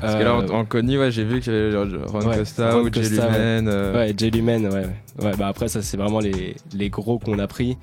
Parce 0.00 0.14
euh, 0.14 0.18
que 0.18 0.24
là 0.24 0.34
en, 0.36 0.48
en 0.60 0.64
connu, 0.64 0.98
ouais, 0.98 1.10
j'ai 1.10 1.24
vu 1.24 1.38
avait 1.46 1.70
genre 1.70 1.86
Ron 2.06 2.26
Ouais, 2.26 2.38
Costa 2.38 2.72
Ron 2.74 2.80
ou 2.82 2.92
Jay 2.92 3.02
Costa, 3.02 3.26
Lumen, 3.28 3.68
euh, 3.68 3.94
Ouais, 3.94 4.14
Jay 4.16 4.30
Lumen, 4.30 4.66
ouais. 4.66 4.72
ouais. 4.72 5.24
Ouais, 5.24 5.36
bah 5.38 5.48
après, 5.48 5.68
ça, 5.68 5.82
c'est 5.82 5.96
vraiment 5.96 6.20
les, 6.20 6.56
les 6.74 6.90
gros 6.90 7.18
qu'on 7.18 7.38
a 7.38 7.46
pris. 7.46 7.76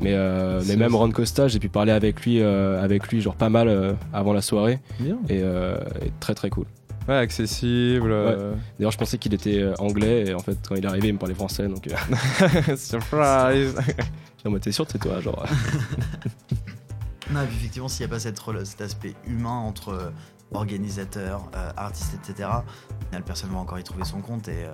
Mais, 0.00 0.14
euh, 0.14 0.60
mais 0.66 0.76
même 0.76 0.94
Ron 0.96 1.10
Costa, 1.10 1.46
j'ai 1.48 1.58
pu 1.60 1.68
parler 1.68 1.92
avec 1.92 2.22
lui, 2.22 2.40
euh, 2.40 2.82
avec 2.82 3.06
lui 3.08 3.20
genre 3.20 3.36
pas 3.36 3.50
mal 3.50 3.68
euh, 3.68 3.92
avant 4.12 4.32
la 4.32 4.40
soirée. 4.40 4.80
bien. 4.98 5.18
Et, 5.28 5.40
euh, 5.42 5.76
et 6.04 6.10
très 6.18 6.34
très 6.34 6.48
cool. 6.50 6.64
Ouais, 7.06 7.16
accessible. 7.16 8.10
euh, 8.10 8.54
D'ailleurs, 8.78 8.92
je 8.92 8.98
pensais 8.98 9.18
qu'il 9.18 9.34
était 9.34 9.58
euh, 9.60 9.74
anglais. 9.78 10.24
Et 10.28 10.34
en 10.34 10.38
fait, 10.38 10.56
quand 10.66 10.74
il 10.76 10.84
est 10.84 10.88
arrivé, 10.88 11.08
il 11.08 11.14
me 11.14 11.18
parlait 11.18 11.34
français. 11.34 11.68
Donc, 11.68 11.86
euh, 11.88 12.76
Surprise. 12.76 13.74
non, 14.44 14.50
mais 14.52 14.58
t'es 14.60 14.72
sûr 14.72 14.86
que 14.86 14.92
c'est 14.92 14.98
toi, 14.98 15.20
genre. 15.20 15.44
Non, 17.32 17.42
et 17.42 17.46
puis 17.46 17.56
effectivement, 17.56 17.88
s'il 17.88 18.06
n'y 18.06 18.12
a 18.12 18.14
pas 18.14 18.20
cette, 18.20 18.38
cet 18.64 18.80
aspect 18.80 19.14
humain 19.26 19.50
entre 19.50 19.88
euh, 19.90 20.10
organisateur, 20.52 21.50
euh, 21.56 21.70
artiste, 21.76 22.14
etc., 22.14 22.48
final, 23.06 23.24
personne 23.24 23.50
ne 23.50 23.54
va 23.54 23.60
encore 23.60 23.78
y 23.78 23.84
trouver 23.84 24.04
son 24.04 24.20
compte 24.20 24.48
et, 24.48 24.64
euh, 24.64 24.72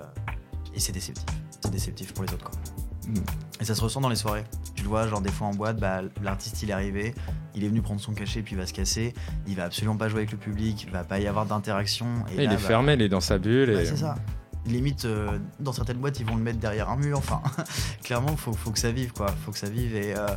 et 0.75 0.79
c'est 0.79 0.91
déceptif. 0.91 1.25
C'est 1.61 1.71
déceptif 1.71 2.13
pour 2.13 2.25
les 2.25 2.33
autres, 2.33 2.49
quoi. 2.49 2.59
Mm. 3.07 3.13
Et 3.61 3.65
ça 3.65 3.75
se 3.75 3.81
ressent 3.81 4.01
dans 4.01 4.09
les 4.09 4.15
soirées. 4.15 4.43
Tu 4.75 4.83
le 4.83 4.89
vois, 4.89 5.07
genre 5.07 5.21
des 5.21 5.31
fois 5.31 5.47
en 5.47 5.53
boîte, 5.53 5.77
bah, 5.77 6.01
l'artiste 6.21 6.61
il 6.63 6.69
est 6.69 6.73
arrivé, 6.73 7.13
il 7.55 7.63
est 7.63 7.67
venu 7.67 7.81
prendre 7.81 7.99
son 7.99 8.13
cachet 8.13 8.41
puis 8.41 8.55
il 8.55 8.57
va 8.57 8.65
se 8.65 8.73
casser, 8.73 9.13
il 9.47 9.55
va 9.55 9.65
absolument 9.65 9.97
pas 9.97 10.07
jouer 10.07 10.19
avec 10.19 10.31
le 10.31 10.37
public, 10.37 10.83
il 10.83 10.91
va 10.91 11.03
pas 11.03 11.19
y 11.19 11.27
avoir 11.27 11.45
d'interaction. 11.45 12.07
Et 12.31 12.35
il 12.35 12.37
là, 12.37 12.43
est 12.43 12.55
bah, 12.55 12.57
fermé, 12.57 12.93
il 12.93 13.01
est 13.01 13.09
dans 13.09 13.19
sa 13.19 13.37
bulle. 13.37 13.73
bah, 13.73 13.81
et... 13.81 13.85
c'est 13.85 13.97
ça. 13.97 14.15
Limite, 14.65 15.05
euh, 15.05 15.39
dans 15.59 15.71
certaines 15.71 15.97
boîtes, 15.97 16.19
ils 16.19 16.25
vont 16.25 16.35
le 16.35 16.43
mettre 16.43 16.59
derrière 16.59 16.89
un 16.89 16.97
mur. 16.97 17.17
Enfin, 17.17 17.41
clairement, 18.03 18.35
faut, 18.35 18.53
faut 18.53 18.71
que 18.71 18.79
ça 18.79 18.91
vive, 18.91 19.13
quoi. 19.13 19.27
Faut 19.27 19.51
que 19.51 19.57
ça 19.57 19.69
vive. 19.69 19.95
Et, 19.95 20.13
euh, 20.15 20.27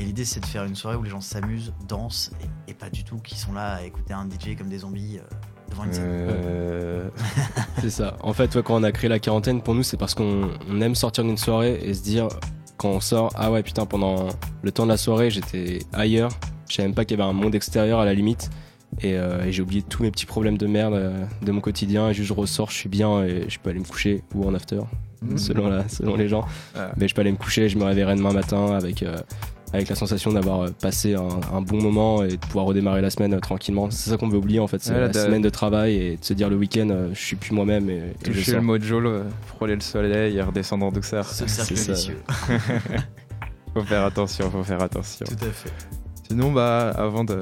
et 0.00 0.04
l'idée, 0.04 0.24
c'est 0.24 0.40
de 0.40 0.46
faire 0.46 0.64
une 0.64 0.76
soirée 0.76 0.96
où 0.96 1.02
les 1.02 1.10
gens 1.10 1.20
s'amusent, 1.20 1.72
dansent, 1.88 2.30
et, 2.66 2.70
et 2.70 2.74
pas 2.74 2.90
du 2.90 3.04
tout 3.04 3.18
qui 3.18 3.36
sont 3.38 3.52
là 3.52 3.74
à 3.74 3.82
écouter 3.82 4.14
un 4.14 4.28
DJ 4.28 4.56
comme 4.56 4.68
des 4.68 4.78
zombies 4.78 5.18
euh, 5.18 5.22
devant 5.70 5.84
une 5.84 5.92
scène. 5.92 6.04
Euh, 6.06 7.10
C'est 7.80 7.90
ça. 7.90 8.16
En 8.20 8.32
fait, 8.32 8.54
ouais, 8.54 8.62
quand 8.62 8.76
on 8.76 8.82
a 8.82 8.92
créé 8.92 9.10
la 9.10 9.18
quarantaine, 9.18 9.60
pour 9.60 9.74
nous, 9.74 9.82
c'est 9.82 9.96
parce 9.96 10.14
qu'on 10.14 10.50
on 10.68 10.80
aime 10.80 10.94
sortir 10.94 11.24
d'une 11.24 11.36
soirée 11.36 11.80
et 11.82 11.94
se 11.94 12.02
dire, 12.02 12.28
quand 12.76 12.90
on 12.90 13.00
sort, 13.00 13.30
ah 13.34 13.50
ouais, 13.50 13.62
putain, 13.62 13.86
pendant 13.86 14.28
le 14.62 14.72
temps 14.72 14.84
de 14.84 14.90
la 14.90 14.96
soirée, 14.96 15.30
j'étais 15.30 15.80
ailleurs. 15.92 16.30
Je 16.68 16.76
savais 16.76 16.88
même 16.88 16.94
pas 16.94 17.04
qu'il 17.04 17.18
y 17.18 17.20
avait 17.20 17.28
un 17.28 17.34
monde 17.34 17.54
extérieur 17.54 18.00
à 18.00 18.04
la 18.04 18.14
limite. 18.14 18.50
Et, 19.00 19.14
euh, 19.18 19.44
et 19.44 19.52
j'ai 19.52 19.62
oublié 19.62 19.82
tous 19.82 20.02
mes 20.02 20.10
petits 20.10 20.26
problèmes 20.26 20.56
de 20.58 20.66
merde 20.66 20.94
euh, 20.94 21.24
de 21.42 21.52
mon 21.52 21.60
quotidien. 21.60 22.08
Et 22.10 22.14
juste, 22.14 22.28
je 22.28 22.32
ressors, 22.34 22.70
je 22.70 22.76
suis 22.76 22.88
bien 22.88 23.22
et 23.24 23.44
je 23.48 23.58
peux 23.58 23.70
aller 23.70 23.80
me 23.80 23.84
coucher 23.84 24.22
ou 24.34 24.46
en 24.46 24.54
after, 24.54 24.80
Mhm. 25.22 25.38
selon, 25.38 25.68
la, 25.68 25.88
selon 25.88 26.16
les 26.16 26.28
gens. 26.28 26.44
Mais 26.96 27.08
je 27.08 27.14
peux 27.14 27.20
aller 27.22 27.32
me 27.32 27.36
coucher, 27.36 27.68
je 27.68 27.78
me 27.78 27.84
réveillerai 27.84 28.14
demain 28.16 28.32
matin 28.32 28.74
avec, 28.74 29.02
euh, 29.02 29.16
avec 29.72 29.88
la 29.88 29.96
sensation 29.96 30.32
d'avoir 30.32 30.70
passé 30.74 31.14
un, 31.14 31.26
un 31.52 31.60
bon 31.60 31.82
moment 31.82 32.22
et 32.22 32.28
de 32.28 32.36
pouvoir 32.36 32.66
redémarrer 32.66 33.00
la 33.00 33.10
semaine 33.10 33.34
euh, 33.34 33.40
tranquillement. 33.40 33.90
C'est 33.90 34.10
ça 34.10 34.16
qu'on 34.16 34.28
veut 34.28 34.38
oublier 34.38 34.60
en 34.60 34.66
fait, 34.68 34.80
c'est 34.82 34.92
Ouais, 34.92 35.00
la 35.00 35.12
semaine 35.12 35.42
de 35.42 35.48
travail 35.50 35.96
et 35.96 36.16
de 36.16 36.24
se 36.24 36.32
dire 36.34 36.48
le 36.48 36.56
week-end, 36.56 36.88
euh, 36.90 37.08
je 37.14 37.20
suis 37.20 37.36
plus 37.36 37.52
moi-même 37.54 37.90
et, 37.90 37.94
et 37.96 38.02
je 38.22 38.30
Toucher 38.30 38.50
sors. 38.52 38.60
le 38.60 38.66
mojo, 38.66 39.00
le- 39.00 39.24
frôler 39.46 39.74
le 39.74 39.80
soleil 39.80 40.36
et 40.36 40.42
redescendre 40.42 40.86
en 40.86 40.92
douceur. 40.92 41.26
Ce 41.26 41.46
cercle 41.48 41.76
c'est 41.76 41.84
ça. 41.84 41.92
vicieux. 41.94 42.18
Faut 43.74 43.82
faire 43.82 44.04
attention, 44.04 44.48
faut 44.52 44.62
faire 44.62 44.80
attention. 44.82 45.26
Tout 45.26 45.44
à 45.46 45.50
fait. 45.50 45.72
Sinon, 46.28 46.52
bah, 46.52 46.90
avant 46.90 47.24
de, 47.24 47.40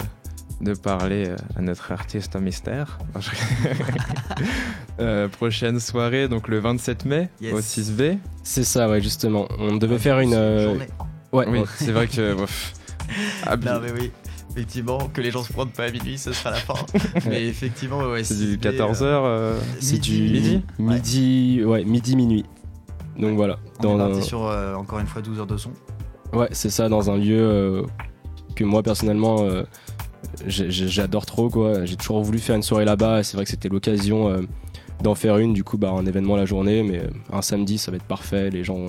de 0.63 0.75
parler 0.75 1.27
euh, 1.29 1.37
à 1.57 1.61
notre 1.61 1.91
artiste 1.93 2.37
mystère, 2.37 2.99
euh, 5.01 5.29
prochaine 5.29 5.81
soirée, 5.81 6.29
donc 6.29 6.49
le 6.49 6.59
27 6.59 7.05
mai 7.05 7.29
Yes. 7.41 7.53
au 7.55 7.61
6B. 7.61 8.19
C'est 8.43 8.65
ça, 8.65 8.89
ouais, 8.89 9.01
justement. 9.01 9.49
On 9.59 9.77
devait 9.77 9.99
faire 9.99 10.21
une. 10.21 10.35
Euh. 10.35 10.77
Ouais, 11.33 11.47
Oui, 11.49 11.61
c'est 11.77 11.93
vrai 11.93 12.07
que. 12.07 12.37
Ah, 13.47 13.57
Non, 13.57 13.81
mais 13.83 13.91
oui. 13.93 14.11
effectivement, 14.53 14.99
que 15.13 15.21
les 15.21 15.31
gens 15.31 15.43
se 15.43 15.53
pointent 15.53 15.73
pas 15.73 15.85
à 15.85 15.91
minuit, 15.91 16.19
ce 16.19 16.33
sera 16.33 16.51
la 16.51 16.57
fin. 16.59 16.75
Mais 17.27 17.47
effectivement, 17.47 17.99
ouais, 18.11 18.23
C'est 18.25 18.35
du 18.37 18.53
ciblé, 18.53 18.71
14h. 18.79 19.03
euh, 19.03 19.59
C'est 19.81 19.99
du 19.99 20.23
midi 20.23 20.63
midi, 20.79 21.63
ouais, 21.65 21.85
midi 21.85 22.17
minuit. 22.17 22.45
Donc 23.19 23.37
voilà. 23.37 23.59
On 23.81 23.83
est 23.83 23.83
Dans 23.83 23.99
parti 23.99 24.19
un- 24.19 24.23
sur 24.23 24.47
euh, 24.47 24.75
encore 24.75 24.99
une 25.01 25.07
fois 25.07 25.21
12 25.23 25.41
heures 25.41 25.47
de 25.47 25.57
son. 25.57 25.71
Ouais, 26.33 26.49
c'est 26.53 26.71
ça, 26.71 26.89
dans 26.89 27.11
un 27.11 27.17
lieu 27.19 27.39
euh, 27.41 27.83
que 28.57 28.65
moi 28.65 28.83
personnellement 28.83 29.41
euh, 29.43 29.65
j'adore 30.47 31.27
trop 31.27 31.49
quoi. 31.49 31.85
J'ai 31.85 31.97
toujours 31.97 32.23
voulu 32.23 32.39
faire 32.39 32.57
une 32.57 32.63
soirée 32.63 32.85
là-bas. 32.85 33.23
C'est 33.23 33.37
vrai 33.37 33.45
que 33.45 33.51
c'était 33.51 33.69
l'occasion 33.69 34.29
euh, 34.29 34.43
d'en 35.03 35.15
faire 35.15 35.39
une. 35.39 35.53
Du 35.53 35.65
coup, 35.65 35.79
bah, 35.79 35.91
un 35.91 36.07
événement 36.07 36.37
la 36.37 36.45
journée, 36.47 36.83
mais 36.83 36.99
euh, 36.99 37.09
un 37.33 37.43
samedi 37.43 37.79
ça 37.79 37.91
va 37.91 37.97
être 37.97 38.05
parfait. 38.05 38.51
Les 38.51 38.65
gens, 38.65 38.87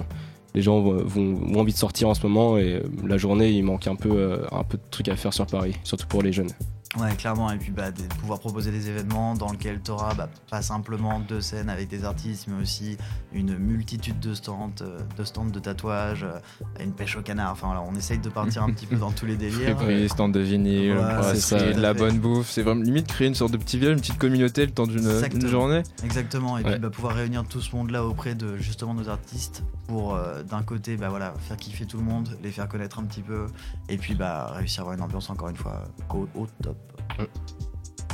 les 0.56 0.62
gens 0.62 0.80
vont, 0.82 1.04
vont- 1.04 1.42
ont 1.56 1.60
envie 1.60 1.74
de 1.74 1.78
sortir 1.78 2.10
en 2.10 2.14
ce 2.14 2.26
moment 2.26 2.58
et 2.58 2.74
euh, 2.76 2.84
la 3.08 3.18
journée 3.18 3.52
il 3.52 3.64
manque 3.64 3.88
un 3.88 3.96
peu, 3.96 4.42
un 4.52 4.64
peu 4.64 4.78
de 4.78 4.84
trucs 4.92 5.10
à 5.10 5.16
faire 5.16 5.34
sur 5.34 5.46
Paris, 5.46 5.76
surtout 5.84 6.08
pour 6.08 6.22
les 6.22 6.32
jeunes. 6.34 6.52
Ouais, 7.00 7.16
clairement. 7.16 7.52
Et 7.52 7.58
puis 7.58 7.72
bah, 7.72 7.90
de 7.92 8.02
pouvoir 8.20 8.40
proposer 8.40 8.70
des 8.72 8.88
événements 8.90 9.34
dans 9.34 9.52
lesquels 9.52 9.82
tu 9.84 9.90
auras 9.92 10.14
bah, 10.14 10.30
pas 10.52 10.62
simplement 10.62 11.20
deux 11.20 11.42
scènes 11.42 11.70
avec 11.70 11.88
des 11.90 12.06
artistes, 12.06 12.46
mais 12.48 12.62
aussi 12.62 12.98
une 13.34 13.58
multitude 13.58 14.20
de 14.20 14.34
stands, 14.36 14.70
euh, 14.82 15.00
de 15.18 15.24
stands 15.24 15.46
de 15.46 15.60
tatouages, 15.60 16.24
euh, 16.24 16.38
une 16.84 16.94
pêche 16.94 17.16
au 17.18 17.22
canard. 17.22 17.54
Enfin, 17.54 17.68
voilà, 17.68 17.82
on 17.82 17.96
essaye 17.96 18.20
de 18.20 18.30
partir 18.30 18.62
un 18.64 18.72
petit 18.72 18.86
peu 18.86 18.96
dans 18.98 19.12
tous 19.12 19.26
les 19.26 19.36
délires. 19.38 19.76
Friperie, 19.78 20.08
stand 20.08 20.34
de 20.34 20.40
vinyle, 20.40 20.96
ça, 21.36 21.58
de 21.74 21.80
la 21.82 21.94
fait. 21.94 22.00
bonne 22.00 22.20
bouffe. 22.20 22.50
C'est 22.52 22.62
vraiment 22.62 22.84
limite 22.84 23.08
créer 23.08 23.28
une 23.28 23.36
sorte 23.36 23.52
de 23.54 23.58
petit 23.58 23.80
village, 23.80 23.94
une 23.94 24.02
petite 24.02 24.20
communauté 24.20 24.66
le 24.66 24.72
temps 24.72 24.86
d'une 24.86 25.48
journée. 25.48 25.82
Exactement, 26.04 26.58
et 26.60 26.64
Ouais. 26.64 26.72
puis 26.74 26.80
bah, 26.80 26.90
pouvoir 26.92 27.16
réunir 27.16 27.44
tout 27.46 27.60
ce 27.62 27.76
monde-là 27.76 28.06
auprès 28.06 28.36
de 28.36 28.56
justement 28.58 28.94
nos 28.94 29.10
artistes 29.10 29.64
pour 29.88 30.16
euh, 30.16 30.44
d'un 30.44 30.64
côté 30.64 30.98
bah, 30.98 31.10
voilà, 31.10 31.34
faire 31.40 31.58
kiffer 31.58 31.86
tout 31.86 31.98
le 31.98 32.04
monde, 32.04 32.38
les 32.42 32.52
faire 32.52 32.68
connaître 32.68 33.00
un 33.00 33.04
petit 33.04 33.22
peu, 33.22 33.48
et 33.90 33.98
puis 33.98 34.16
bah, 34.16 34.52
réussir 34.54 34.82
à 34.82 34.84
avoir 34.84 34.98
une 34.98 35.04
ambiance 35.04 35.30
encore 35.30 35.50
une 35.50 35.56
fois 35.56 35.84
au, 36.10 36.28
au 36.36 36.48
top. 36.62 36.78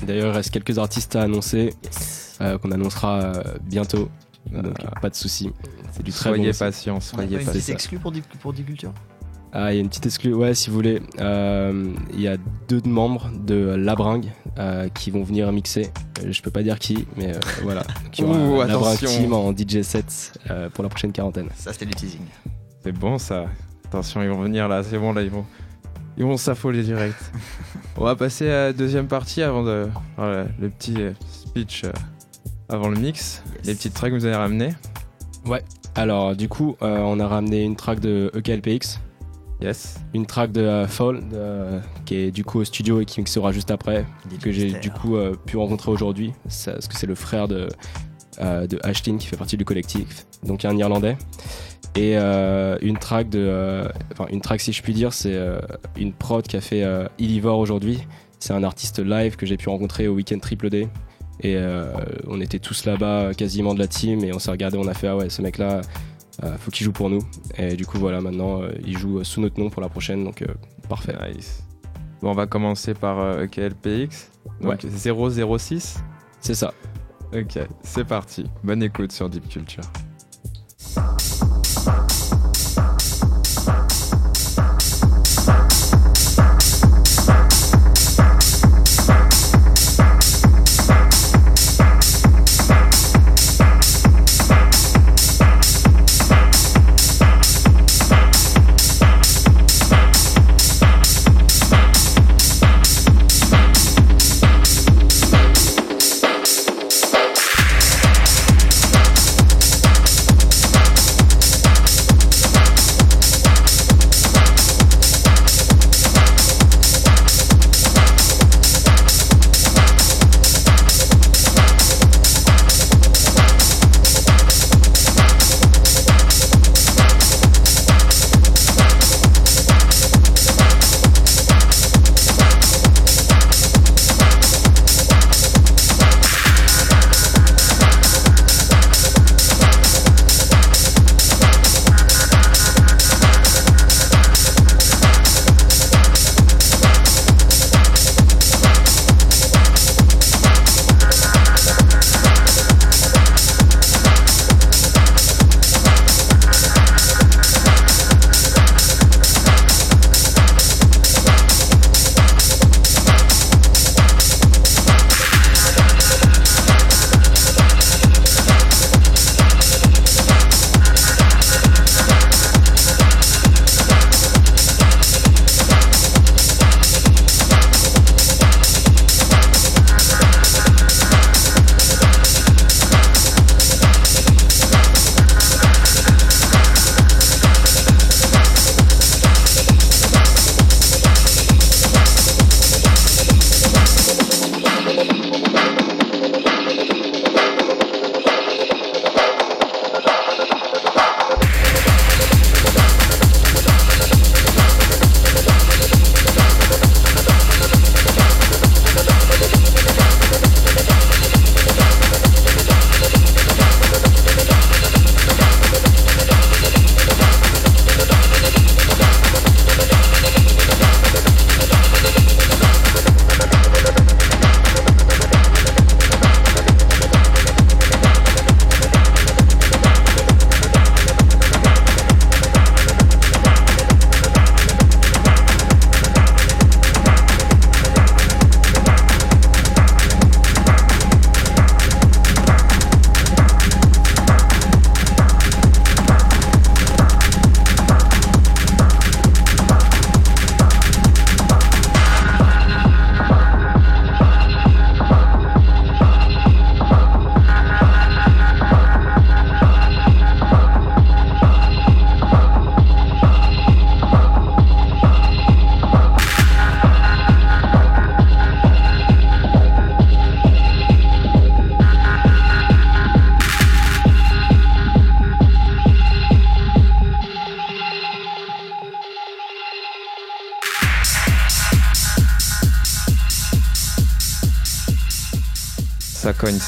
D'ailleurs, 0.06 0.32
il 0.32 0.36
reste 0.36 0.52
quelques 0.52 0.78
artistes 0.78 1.16
à 1.16 1.24
annoncer 1.24 1.74
euh, 2.42 2.58
qu'on 2.58 2.72
annoncera 2.72 3.22
euh, 3.22 3.58
bientôt. 3.64 4.10
Donc 4.52 4.78
pas 5.02 5.10
de 5.10 5.16
souci. 5.16 5.52
C'est 5.92 6.02
du 6.02 6.12
très 6.12 6.30
Soyez 6.30 6.44
bon 6.46 6.50
a 6.50 6.54
soyez 7.02 7.38
petite 7.38 7.54
patients. 7.54 7.74
exclue 7.74 8.00
pour, 8.00 8.14
pour 8.40 8.54
Diculture? 8.54 8.94
Ah, 9.52 9.72
il 9.74 9.76
y 9.76 9.78
a 9.80 9.82
une 9.82 9.90
petite 9.90 10.06
exclue, 10.06 10.34
ouais, 10.34 10.54
si 10.54 10.70
vous 10.70 10.76
voulez. 10.76 11.02
Euh, 11.20 11.92
Il 12.14 12.22
y 12.22 12.28
a 12.28 12.38
deux 12.68 12.82
membres 12.86 13.32
de 13.46 13.56
Labringue 13.76 14.28
euh, 14.60 14.90
qui 14.90 15.10
vont 15.10 15.24
venir 15.24 15.52
mixer. 15.52 15.90
Euh, 16.24 16.32
Je 16.32 16.42
peux 16.44 16.52
pas 16.52 16.62
dire 16.62 16.78
qui, 16.78 17.08
mais 17.18 17.36
euh, 17.36 17.40
voilà. 17.64 17.84
Aura 18.22 18.32
Ouh, 18.38 18.62
un 18.62 18.68
Labringue. 18.68 18.98
Team 19.00 19.34
en 19.34 19.52
DJ 19.52 19.82
set 19.82 20.38
euh, 20.52 20.70
pour 20.70 20.84
la 20.84 20.90
prochaine 20.90 21.12
quarantaine. 21.12 21.50
Ça 21.56 21.74
c'était 21.74 21.86
du 21.88 21.94
teasing. 21.96 22.22
C'est 22.84 22.92
bon 22.92 23.18
ça. 23.18 23.46
Attention, 23.86 24.22
ils 24.22 24.30
vont 24.30 24.42
venir 24.42 24.68
là, 24.68 24.84
c'est 24.84 25.00
bon 25.00 25.14
là, 25.14 25.24
ils 25.24 25.32
vont, 25.32 25.46
ils 26.16 26.24
vont 26.24 26.38
s'affoler 26.38 26.84
direct. 26.84 27.18
On 27.98 28.04
va 28.04 28.16
passer 28.16 28.48
à 28.50 28.66
la 28.68 28.74
deuxième 28.74 29.08
partie 29.08 29.42
avant 29.42 29.64
de, 29.64 29.88
voilà, 30.16 30.46
le 30.60 30.70
petit 30.70 30.96
speech 31.28 31.86
euh, 31.86 31.92
avant 32.70 32.88
le 32.90 32.98
mix, 33.00 33.42
Yes. 33.58 33.66
les 33.68 33.74
petites 33.74 33.94
tracks 33.96 34.12
que 34.12 34.16
vous 34.18 34.26
avez 34.26 34.36
ramenées. 34.36 34.74
Alors, 35.96 36.36
du 36.36 36.48
coup, 36.48 36.76
euh, 36.84 37.00
on 37.00 37.20
a 37.20 37.28
ramené 37.28 37.64
une 37.64 37.76
track 37.76 38.00
de 38.00 38.32
EKLPX, 38.36 39.00
Yes. 39.62 40.00
une 40.14 40.26
track 40.26 40.52
de 40.54 40.62
euh, 40.62 40.88
Fall, 40.88 41.22
de- 41.30 41.80
qui 42.06 42.16
est 42.16 42.32
du 42.32 42.46
coup 42.46 42.60
au 42.60 42.64
studio 42.64 43.02
et 43.02 43.06
qui 43.06 43.20
mixera 43.20 43.52
juste 43.52 43.72
après, 43.72 44.06
que 44.42 44.52
j'ai 44.52 44.72
du 44.72 44.90
coup 44.90 45.18
euh, 45.18 45.36
pu 45.46 45.58
rencontrer 45.58 45.92
aujourd'hui, 45.92 46.34
parce 46.44 46.88
que 46.88 46.96
c'est 46.96 47.08
le 47.08 47.16
frère 47.16 47.48
de, 47.50 47.68
euh, 48.42 48.68
de 48.68 48.80
Ashton 48.84 49.18
qui 49.18 49.28
fait 49.28 49.36
partie 49.38 49.58
du 49.58 49.66
collectif, 49.66 50.26
donc 50.44 50.64
un 50.64 50.78
Irlandais. 50.78 51.18
Et 51.96 52.18
euh, 52.18 52.78
une 52.82 52.98
track 52.98 53.30
de, 53.30 53.40
euh, 53.40 53.90
enfin 54.14 54.28
une 54.32 54.40
track 54.42 54.62
si 54.62 54.72
je 54.72 54.82
puis 54.82 54.94
dire, 54.94 55.12
c'est 55.12 55.34
euh, 55.34 55.60
une 55.98 56.14
prod 56.14 56.46
qui 56.48 56.56
a 56.56 56.62
fait 56.62 56.84
euh, 56.84 57.08
Illivore 57.18 57.58
aujourd'hui. 57.60 58.00
C'est 58.40 58.54
un 58.54 58.64
artiste 58.64 59.00
live 59.00 59.36
que 59.36 59.46
j'ai 59.46 59.58
pu 59.58 59.68
rencontrer 59.68 60.08
au 60.08 60.14
week-end 60.14 60.40
Triple 60.40 60.70
D. 60.70 60.88
Et 61.42 61.56
euh, 61.58 61.92
on 62.28 62.40
était 62.42 62.60
tous 62.60 62.86
là-bas, 62.86 63.34
quasiment 63.34 63.74
de 63.74 63.80
la 63.80 63.88
team, 63.88 64.24
et 64.24 64.34
on 64.34 64.40
s'est 64.40 64.52
regardé, 64.52 64.78
on 64.78 64.88
a 64.88 64.94
fait 64.94 65.08
ah 65.08 65.16
ouais 65.18 65.30
ce 65.30 65.42
mec-là, 65.42 65.72
euh, 65.78 65.82
faut 66.58 66.72
qu'il 66.72 66.86
joue 66.86 66.92
pour 66.92 67.10
nous. 67.10 67.22
Et 67.58 67.76
du 67.76 67.86
coup 67.86 67.98
voilà, 67.98 68.22
maintenant 68.22 68.62
euh, 68.62 68.72
il 68.86 68.98
joue 68.98 69.24
sous 69.24 69.42
notre 69.42 69.60
nom 69.60 69.70
pour 69.70 69.82
la 69.82 69.90
prochaine, 69.90 70.24
donc 70.24 70.42
euh, 70.42 70.48
parfait. 70.88 71.16
Nice. 71.28 71.64
Bon, 72.22 72.32
on 72.32 72.34
va 72.34 72.48
commencer 72.48 72.94
par 72.94 73.20
euh, 73.20 73.48
KLPX. 73.48 74.32
Donc 74.62 74.86
006. 74.86 76.04
C'est 76.42 76.56
ça. 76.56 76.74
Ok, 77.34 77.60
c'est 77.84 78.06
parti. 78.06 78.46
Bonne 78.64 78.84
écoute 78.84 79.12
sur 79.12 79.30
Deep 79.30 79.48
Culture. 79.50 79.84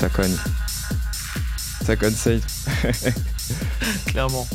Ça 0.01 0.09
cogne. 0.09 0.35
Ça 1.85 1.95
cogne 1.95 2.15
safe. 2.15 2.41
Clairement. 4.07 4.47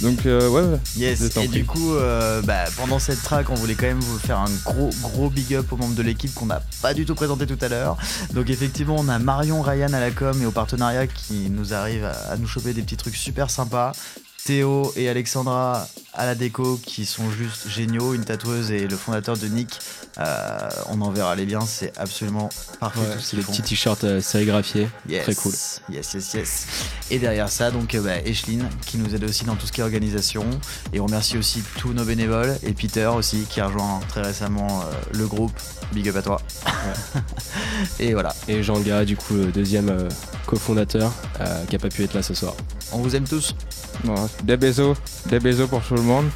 Donc 0.00 0.24
euh, 0.24 0.48
ouais, 0.48 0.78
Yes. 0.96 1.36
Et 1.36 1.48
du 1.48 1.66
coup, 1.66 1.92
euh, 1.92 2.40
bah, 2.40 2.64
pendant 2.78 2.98
cette 2.98 3.22
track, 3.22 3.50
on 3.50 3.54
voulait 3.54 3.74
quand 3.74 3.88
même 3.88 4.00
vous 4.00 4.18
faire 4.18 4.38
un 4.38 4.50
gros 4.64 4.88
gros 5.02 5.28
big 5.28 5.54
up 5.54 5.70
aux 5.70 5.76
membres 5.76 5.94
de 5.94 6.02
l'équipe 6.02 6.32
qu'on 6.32 6.46
n'a 6.46 6.62
pas 6.80 6.94
du 6.94 7.04
tout 7.04 7.14
présenté 7.14 7.46
tout 7.46 7.58
à 7.60 7.68
l'heure. 7.68 7.98
Donc 8.32 8.48
effectivement, 8.48 8.96
on 8.98 9.08
a 9.10 9.18
Marion, 9.18 9.60
Ryan 9.60 9.92
à 9.92 10.00
la 10.00 10.10
com 10.10 10.40
et 10.40 10.46
au 10.46 10.50
partenariat 10.50 11.06
qui 11.06 11.50
nous 11.50 11.74
arrive 11.74 12.06
à 12.06 12.38
nous 12.38 12.46
choper 12.46 12.72
des 12.72 12.80
petits 12.80 12.96
trucs 12.96 13.16
super 13.16 13.50
sympas. 13.50 13.92
Théo 14.44 14.92
et 14.96 15.08
Alexandra 15.08 15.86
à 16.14 16.26
la 16.26 16.34
déco 16.34 16.78
qui 16.84 17.06
sont 17.06 17.30
juste 17.30 17.68
géniaux, 17.68 18.12
une 18.14 18.24
tatoueuse 18.24 18.72
et 18.72 18.88
le 18.88 18.96
fondateur 18.96 19.36
de 19.36 19.46
Nick. 19.46 19.78
Euh, 20.18 20.68
on 20.88 21.00
en 21.00 21.10
verra 21.10 21.36
les 21.36 21.46
liens, 21.46 21.64
c'est 21.64 21.96
absolument 21.96 22.48
parfait. 22.90 23.18
c'est 23.20 23.36
les 23.36 23.42
petits 23.42 23.62
t-shirts 23.62 24.04
euh, 24.04 24.20
sérigraphiés, 24.20 24.88
très 25.22 25.34
cool. 25.34 25.52
Yes, 25.90 26.14
yes, 26.14 26.34
yes. 26.34 26.66
Et 27.10 27.18
derrière 27.18 27.48
ça, 27.48 27.70
donc 27.70 27.94
euh, 27.94 28.00
bah, 28.00 28.18
qui 28.86 28.98
nous 28.98 29.14
aide 29.14 29.24
aussi 29.24 29.44
dans 29.44 29.56
tout 29.56 29.66
ce 29.66 29.72
qui 29.72 29.80
est 29.80 29.84
organisation. 29.84 30.44
Et 30.92 31.00
on 31.00 31.06
remercie 31.06 31.38
aussi 31.38 31.62
tous 31.78 31.92
nos 31.92 32.04
bénévoles 32.04 32.56
et 32.62 32.72
Peter 32.72 33.06
aussi 33.06 33.46
qui 33.48 33.60
a 33.60 33.66
rejoint 33.66 34.00
très 34.08 34.22
récemment 34.22 34.84
le 35.12 35.26
groupe. 35.26 35.52
Big 35.92 36.08
up 36.08 36.16
à 36.16 36.22
toi. 36.22 36.40
et 38.00 38.14
voilà. 38.14 38.34
Et 38.48 38.62
Jean 38.62 38.80
Gars, 38.80 39.04
du 39.04 39.16
coup, 39.16 39.34
le 39.34 39.46
deuxième 39.46 40.08
cofondateur 40.46 41.12
qui 41.68 41.76
a 41.76 41.78
pas 41.78 41.88
pu 41.88 42.04
être 42.04 42.14
là 42.14 42.22
ce 42.22 42.34
soir. 42.34 42.54
On 42.92 42.98
vous 42.98 43.14
aime 43.16 43.28
tous. 43.28 43.54
des 44.44 44.56
bisous, 44.56 44.94
des 45.26 45.38
bisous 45.38 45.68
pour 45.68 45.82
tout 45.82 45.94
le 45.94 46.02
monde. 46.02 46.28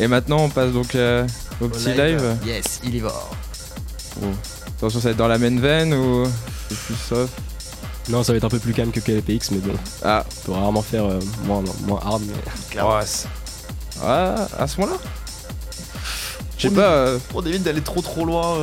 Et 0.00 0.06
maintenant, 0.06 0.44
on 0.44 0.48
passe 0.48 0.72
donc 0.72 0.94
euh, 0.94 1.26
au, 1.60 1.68
petit 1.68 1.92
live. 1.92 2.36
Yes, 2.46 2.80
il 2.84 2.94
y 2.94 3.00
va. 3.00 3.12
Attention, 4.78 5.00
ça 5.00 5.08
va 5.08 5.10
être 5.10 5.16
dans 5.16 5.26
la 5.26 5.38
main 5.38 5.58
veine 5.58 5.92
ou 5.92 6.24
c'est 6.68 6.78
plus 6.78 6.94
soft 6.94 7.32
Non, 8.08 8.22
ça 8.22 8.32
va 8.32 8.36
être 8.36 8.44
un 8.44 8.48
peu 8.48 8.60
plus 8.60 8.72
calme 8.72 8.92
que 8.92 9.00
KLPX, 9.00 9.50
mais 9.50 9.58
bon. 9.58 9.72
Ah. 10.04 10.24
On 10.28 10.46
peut 10.46 10.52
rarement 10.52 10.82
faire 10.82 11.04
euh, 11.04 11.18
moins, 11.46 11.64
moins 11.84 12.00
hard, 12.00 12.22
mais. 12.24 12.80
Ouais, 12.80 13.04
ah, 14.04 14.46
à 14.56 14.66
ce 14.68 14.80
moment-là 14.80 14.98
je 16.56 16.68
sais 16.68 16.74
pas. 16.74 16.90
Euh... 16.90 17.18
On 17.34 17.42
évite 17.46 17.62
d'aller 17.62 17.80
trop 17.80 18.02
trop 18.02 18.24
loin 18.24 18.56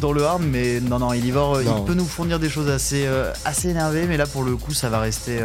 dans 0.00 0.12
le 0.12 0.24
hard, 0.24 0.42
mais 0.42 0.80
non, 0.80 0.98
non, 0.98 1.12
il 1.12 1.26
y 1.26 1.30
va. 1.30 1.52
il 1.60 1.84
peut 1.84 1.92
nous 1.92 2.06
fournir 2.06 2.38
des 2.38 2.48
choses 2.48 2.70
assez, 2.70 3.06
assez 3.44 3.68
énervées, 3.68 4.06
mais 4.06 4.16
là 4.16 4.26
pour 4.26 4.44
le 4.44 4.56
coup, 4.56 4.72
ça 4.72 4.88
va 4.88 4.98
rester. 4.98 5.40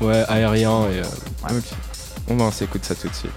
Ouais, 0.00 0.24
aérien 0.28 0.88
et. 0.90 1.02
Ouais. 1.52 1.60
On 2.28 2.36
va 2.36 2.50
s'écoute 2.52 2.84
ça 2.84 2.94
tout 2.94 3.08
de 3.08 3.14
suite. 3.14 3.32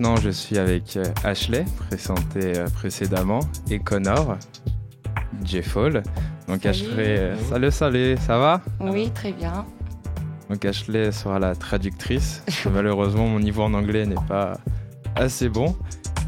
Maintenant, 0.00 0.16
je 0.16 0.30
suis 0.30 0.56
avec 0.56 0.96
euh, 0.96 1.04
Ashley, 1.24 1.66
présenté 1.76 2.58
euh, 2.58 2.68
précédemment, 2.68 3.40
et 3.70 3.78
Connor, 3.78 4.38
Jeffol. 5.44 6.02
Donc 6.48 6.62
Salut. 6.62 6.68
Ashley, 6.68 7.18
euh, 7.18 7.36
salut, 7.50 7.70
salut, 7.70 8.16
ça 8.18 8.38
va? 8.38 8.62
Oui, 8.80 9.10
très 9.14 9.32
bien. 9.32 9.66
Donc 10.48 10.64
Ashley 10.64 11.12
sera 11.12 11.38
la 11.38 11.54
traductrice. 11.54 12.42
Malheureusement, 12.72 13.26
mon 13.26 13.40
niveau 13.40 13.62
en 13.62 13.74
anglais 13.74 14.06
n'est 14.06 14.14
pas 14.26 14.54
assez 15.16 15.50
bon. 15.50 15.76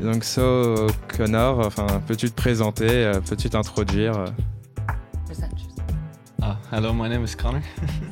Et 0.02 0.04
donc 0.04 0.22
so, 0.22 0.86
Connor, 1.16 1.60
enfin, 1.60 1.86
peux-tu 2.06 2.30
te 2.30 2.36
présenter, 2.36 3.10
peux-tu 3.26 3.48
t'introduire? 3.48 4.26
Ah, 6.42 6.58
hello, 6.70 6.92
my 6.92 7.08
name 7.08 7.24
is 7.24 7.34
Connor. 7.34 7.62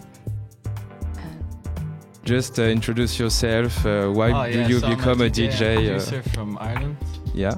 Just 2.25 2.59
uh, 2.59 2.63
introduce 2.63 3.19
yourself. 3.19 3.85
Uh, 3.85 4.09
why 4.09 4.31
oh, 4.31 4.53
do 4.53 4.61
you 4.69 4.81
so 4.81 4.87
I'm 4.87 4.97
become 4.97 5.21
a 5.23 5.31
DJ 5.31 5.41
and 5.41 5.53
DJ? 5.53 5.85
Uh, 5.85 5.89
producer 5.89 6.23
from 6.31 6.59
Ireland, 6.59 6.97
yeah. 7.35 7.55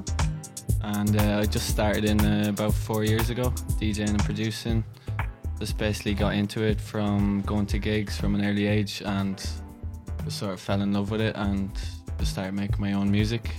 and 0.81 1.19
uh, 1.19 1.39
I 1.39 1.45
just 1.45 1.67
started 1.67 2.05
in 2.05 2.19
uh, 2.21 2.45
about 2.49 2.73
four 2.73 3.03
years 3.03 3.29
ago, 3.29 3.53
DJing 3.79 4.09
and 4.09 4.23
producing. 4.23 4.83
Just 5.59 5.77
basically 5.77 6.13
got 6.13 6.33
into 6.33 6.63
it 6.63 6.79
from 6.79 7.41
going 7.45 7.65
to 7.67 7.77
gigs 7.77 8.17
from 8.17 8.35
an 8.35 8.45
early 8.45 8.65
age, 8.67 9.01
and 9.05 9.37
just 10.25 10.39
sort 10.39 10.53
of 10.53 10.59
fell 10.59 10.81
in 10.81 10.93
love 10.93 11.11
with 11.11 11.21
it, 11.21 11.35
and 11.35 11.69
just 12.17 12.31
started 12.31 12.53
making 12.53 12.79
my 12.79 12.93
own 12.93 13.11
music. 13.11 13.49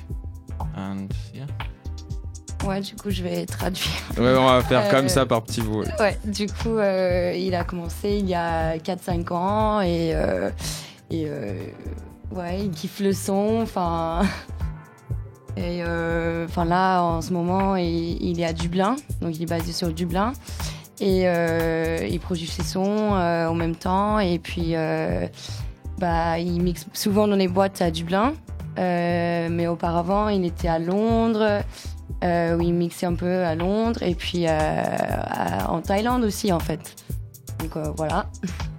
And 0.74 1.14
yeah, 1.34 1.46
Ouais, 2.64 2.80
du 2.80 2.94
coup, 2.94 3.10
je 3.10 3.22
vais 3.22 3.44
traduire. 3.44 3.84
Ouais, 4.16 4.34
on 4.36 4.46
va 4.46 4.62
faire 4.62 4.86
Euh, 4.86 4.90
comme 4.90 5.08
ça 5.08 5.26
par 5.26 5.42
petits 5.42 5.60
bouts. 5.60 5.84
Ouais, 6.00 6.16
du 6.24 6.46
coup, 6.46 6.78
euh, 6.78 7.34
il 7.36 7.54
a 7.54 7.62
commencé 7.62 8.18
il 8.18 8.26
y 8.28 8.34
a 8.34 8.78
4-5 8.78 9.32
ans 9.32 9.80
et, 9.82 10.12
euh, 10.14 10.50
et 11.14 11.26
euh, 11.28 11.54
ouais, 12.32 12.64
il 12.64 12.70
kiffe 12.70 13.00
le 13.00 13.12
son. 13.12 13.60
Enfin, 13.62 14.22
et 15.56 15.82
euh, 15.82 16.46
enfin 16.48 16.64
là, 16.64 17.02
en 17.02 17.20
ce 17.20 17.32
moment, 17.32 17.76
il, 17.76 18.40
est 18.40 18.44
à 18.44 18.52
Dublin, 18.52 18.96
donc 19.20 19.36
il 19.36 19.42
est 19.42 19.46
basé 19.46 19.72
sur 19.72 19.92
Dublin. 19.92 20.32
Et 21.00 21.22
euh, 21.24 22.06
il 22.08 22.20
produit 22.20 22.46
ses 22.46 22.62
sons 22.62 23.12
en 23.12 23.54
même 23.54 23.76
temps. 23.76 24.18
Et 24.18 24.38
puis, 24.38 24.74
bah, 25.98 26.38
il 26.38 26.62
mixe 26.62 26.86
souvent 26.92 27.28
dans 27.28 27.36
les 27.36 27.48
boîtes 27.48 27.80
à 27.82 27.90
Dublin. 27.90 28.34
Mais 28.76 29.66
auparavant, 29.66 30.28
il 30.28 30.44
était 30.44 30.68
à 30.68 30.78
Londres, 30.78 31.62
euh, 32.24 32.56
où 32.56 32.60
il 32.60 32.74
mixait 32.74 33.06
un 33.06 33.14
peu 33.14 33.44
à 33.44 33.54
Londres, 33.54 34.02
et 34.02 34.14
puis 34.14 34.46
en 34.48 35.80
Thaïlande 35.80 36.24
aussi, 36.24 36.52
en 36.52 36.60
fait. 36.60 36.96
Donc 37.60 37.76
voilà. 37.96 38.26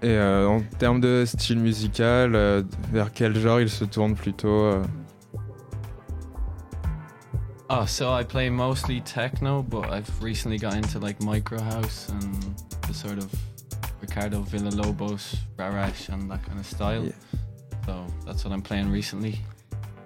Et 0.00 0.10
euh, 0.10 0.46
en 0.46 0.60
termes 0.78 1.00
de 1.00 1.24
style 1.26 1.58
musical, 1.58 2.34
euh, 2.34 2.62
vers 2.92 3.12
quel 3.12 3.36
genre 3.36 3.60
il 3.60 3.68
se 3.68 3.84
tourne 3.84 4.14
plutôt 4.14 4.48
euh, 4.48 4.82
oh, 7.68 7.84
so 7.86 8.12
I 8.12 8.22
play 8.22 8.48
mostly 8.48 9.00
techno, 9.00 9.62
but 9.62 9.90
I've 9.90 10.10
recently 10.22 10.58
got 10.58 10.74
into 10.74 11.00
like 11.00 11.20
micro 11.20 11.60
house 11.60 12.08
and 12.10 12.32
the 12.86 12.94
sort 12.94 13.18
of 13.18 13.28
Ricardo 14.00 14.42
Villalobos, 14.42 15.36
Rarash, 15.58 16.08
and 16.10 16.30
that 16.30 16.44
kind 16.44 16.60
of 16.60 16.66
style. 16.66 17.04
Yeah. 17.04 17.12
So 17.86 18.06
that's 18.24 18.44
what 18.44 18.52
I'm 18.52 18.62
playing 18.62 18.90
recently. 18.90 19.40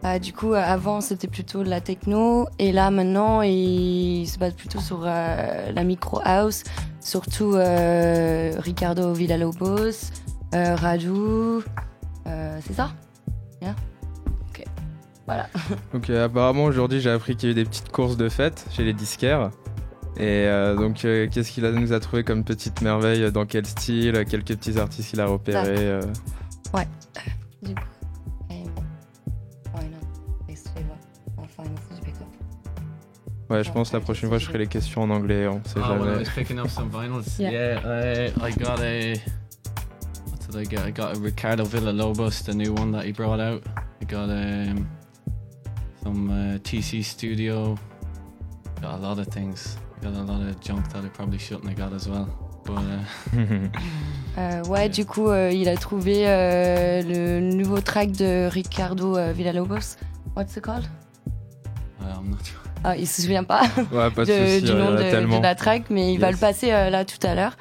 Bah, 0.02 0.18
du 0.18 0.32
coup, 0.32 0.52
avant, 0.52 1.00
c'était 1.00 1.28
plutôt 1.28 1.62
la 1.62 1.80
techno, 1.80 2.48
et 2.58 2.72
là, 2.72 2.90
maintenant, 2.90 3.40
il 3.42 4.26
se 4.26 4.36
base 4.36 4.54
plutôt 4.54 4.80
sur 4.80 5.02
euh, 5.04 5.70
la 5.70 5.84
micro 5.84 6.20
house, 6.24 6.64
surtout 7.00 7.54
euh, 7.54 8.52
Ricardo 8.58 9.12
Villalobos, 9.12 10.10
euh, 10.54 10.74
Radu. 10.74 11.62
c'est 12.24 12.72
ça? 12.72 12.90
Bien? 13.60 13.76
Ok. 14.50 14.64
Voilà. 15.26 15.48
Donc 15.92 16.10
apparemment 16.10 16.64
aujourd'hui 16.64 17.00
j'ai 17.00 17.10
appris 17.10 17.36
qu'il 17.36 17.48
y 17.48 17.52
a 17.52 17.52
eu 17.52 17.54
des 17.54 17.64
petites 17.64 17.92
courses 17.92 18.16
de 18.16 18.28
fête 18.28 18.66
chez 18.70 18.82
les 18.82 18.92
disquaires. 18.92 19.50
Et 20.18 20.46
donc 20.76 20.96
qu'est-ce 20.96 21.50
qu'il 21.50 21.64
a, 21.64 21.70
nous 21.70 21.92
a 21.94 22.00
trouvé 22.00 22.22
comme 22.22 22.44
petite 22.44 22.82
merveille 22.82 23.32
Dans 23.32 23.46
quel 23.46 23.64
style 23.64 24.24
Quelques 24.28 24.56
petits 24.56 24.78
artistes 24.78 25.08
qu'il 25.08 25.20
a 25.20 25.26
repérés 25.26 25.74
euh? 25.78 26.00
Du 27.62 27.74
coup. 27.74 27.91
Ouais, 33.52 33.62
je 33.62 33.70
pense 33.70 33.92
la 33.92 34.00
prochaine 34.00 34.30
fois 34.30 34.38
je 34.38 34.46
ferai 34.46 34.58
les 34.58 34.66
questions 34.66 35.02
en 35.02 35.10
anglais, 35.10 35.46
on 35.46 35.60
sait 35.64 35.78
Oh, 35.78 35.92
when 35.92 36.00
I 36.00 36.04
jamais. 36.04 36.18
was 36.20 36.28
picking 36.34 36.58
up 36.58 36.68
some 36.70 36.88
vinyls, 36.90 37.38
Yeah. 37.38 37.50
yeah, 37.50 38.30
I, 38.40 38.48
I 38.48 38.50
got 38.52 38.80
a. 38.80 39.14
What 40.30 40.40
did 40.50 40.56
I 40.56 40.64
get? 40.64 40.86
I 40.86 40.90
got 40.90 41.14
a 41.16 41.20
Ricardo 41.20 41.64
Villalobos, 41.64 42.44
the 42.44 42.54
new 42.54 42.72
one 42.72 42.92
that 42.92 43.04
he 43.04 43.12
brought 43.12 43.40
out. 43.40 43.62
I 44.00 44.04
got 44.06 44.30
um, 44.30 44.88
some 46.02 46.30
uh, 46.30 46.58
TC 46.60 47.04
Studio. 47.04 47.76
Got 48.80 48.94
a 48.94 49.02
lot 49.02 49.18
of 49.18 49.26
things. 49.28 49.76
Got 50.00 50.14
a 50.14 50.22
lot 50.22 50.40
of 50.40 50.58
junk 50.60 50.88
that 50.94 51.04
I 51.04 51.08
probably 51.08 51.38
shouldn't 51.38 51.68
have 51.68 51.76
got 51.76 51.92
as 51.92 52.08
well. 52.08 52.26
But 52.64 52.78
uh, 52.78 53.04
Euh, 54.38 54.62
ouais, 54.64 54.88
du 54.88 55.04
coup, 55.04 55.28
euh, 55.28 55.50
il 55.52 55.68
a 55.68 55.76
trouvé 55.76 56.26
euh, 56.26 57.02
le 57.02 57.40
nouveau 57.54 57.82
track 57.82 58.12
de 58.12 58.48
Ricardo 58.50 59.14
euh, 59.18 59.30
Villalobos. 59.30 59.98
What's 60.34 60.56
it 60.56 60.62
called? 60.62 60.88
I'm 62.00 62.30
not 62.30 62.38
sure. 62.42 62.58
Ah, 62.84 62.96
il 62.96 63.06
se 63.06 63.22
souvient 63.22 63.44
pas 63.44 63.62
Ouais, 63.92 64.10
pas 64.10 64.24
de 64.24 64.30
de- 64.32 64.46
soucis, 64.46 64.62
du 64.62 64.72
nom 64.72 64.92
de, 64.92 65.42
la 65.42 65.54
track, 65.54 65.84
mais 65.90 66.12
il 66.12 66.18
va 66.18 66.30
le 66.30 66.36
passer 66.36 66.72
euh, 66.72 66.90
là 66.90 67.04
tout 67.04 67.24
à 67.26 67.34
l'heure. 67.34 67.56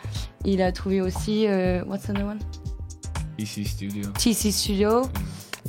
Il 0.46 0.62
a 0.62 0.72
trouvé 0.72 1.02
aussi, 1.02 1.46
euh, 1.48 1.84
what's 1.86 2.08
the 2.08 2.10
other 2.12 2.26
one 2.26 2.40
TC 3.38 3.66
Studio. 3.66 4.10
TC 4.18 4.52
Studio, 4.52 5.02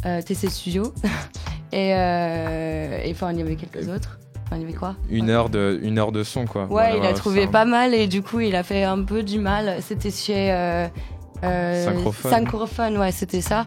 euh, 0.06 0.22
TC 0.22 0.48
Studio, 0.48 0.92
et 1.72 1.92
enfin 3.10 3.32
il 3.32 3.38
y 3.38 3.42
avait 3.42 3.56
quelques 3.56 3.88
autres. 3.88 4.18
Il 4.54 4.60
y 4.60 4.64
avait 4.64 4.74
quoi? 4.74 4.96
Une 5.08 5.30
heure 5.30 5.48
de, 5.48 5.80
une 5.82 5.98
heure 5.98 6.12
de 6.12 6.22
son 6.22 6.44
quoi. 6.44 6.66
Ouais, 6.66 6.98
il 6.98 7.06
a 7.06 7.14
trouvé 7.14 7.46
pas 7.46 7.64
mal 7.64 7.94
et 7.94 8.06
du 8.06 8.22
coup 8.22 8.40
il 8.40 8.54
a 8.54 8.62
fait 8.62 8.84
un 8.84 9.02
peu 9.02 9.22
du 9.22 9.38
mal. 9.38 9.76
C'était 9.80 10.10
chez 10.10 10.52
euh, 10.52 10.88
Synchrophone. 11.42 12.30
Synchrophone, 12.30 12.98
ouais, 12.98 13.12
c'était 13.12 13.40
ça. 13.40 13.66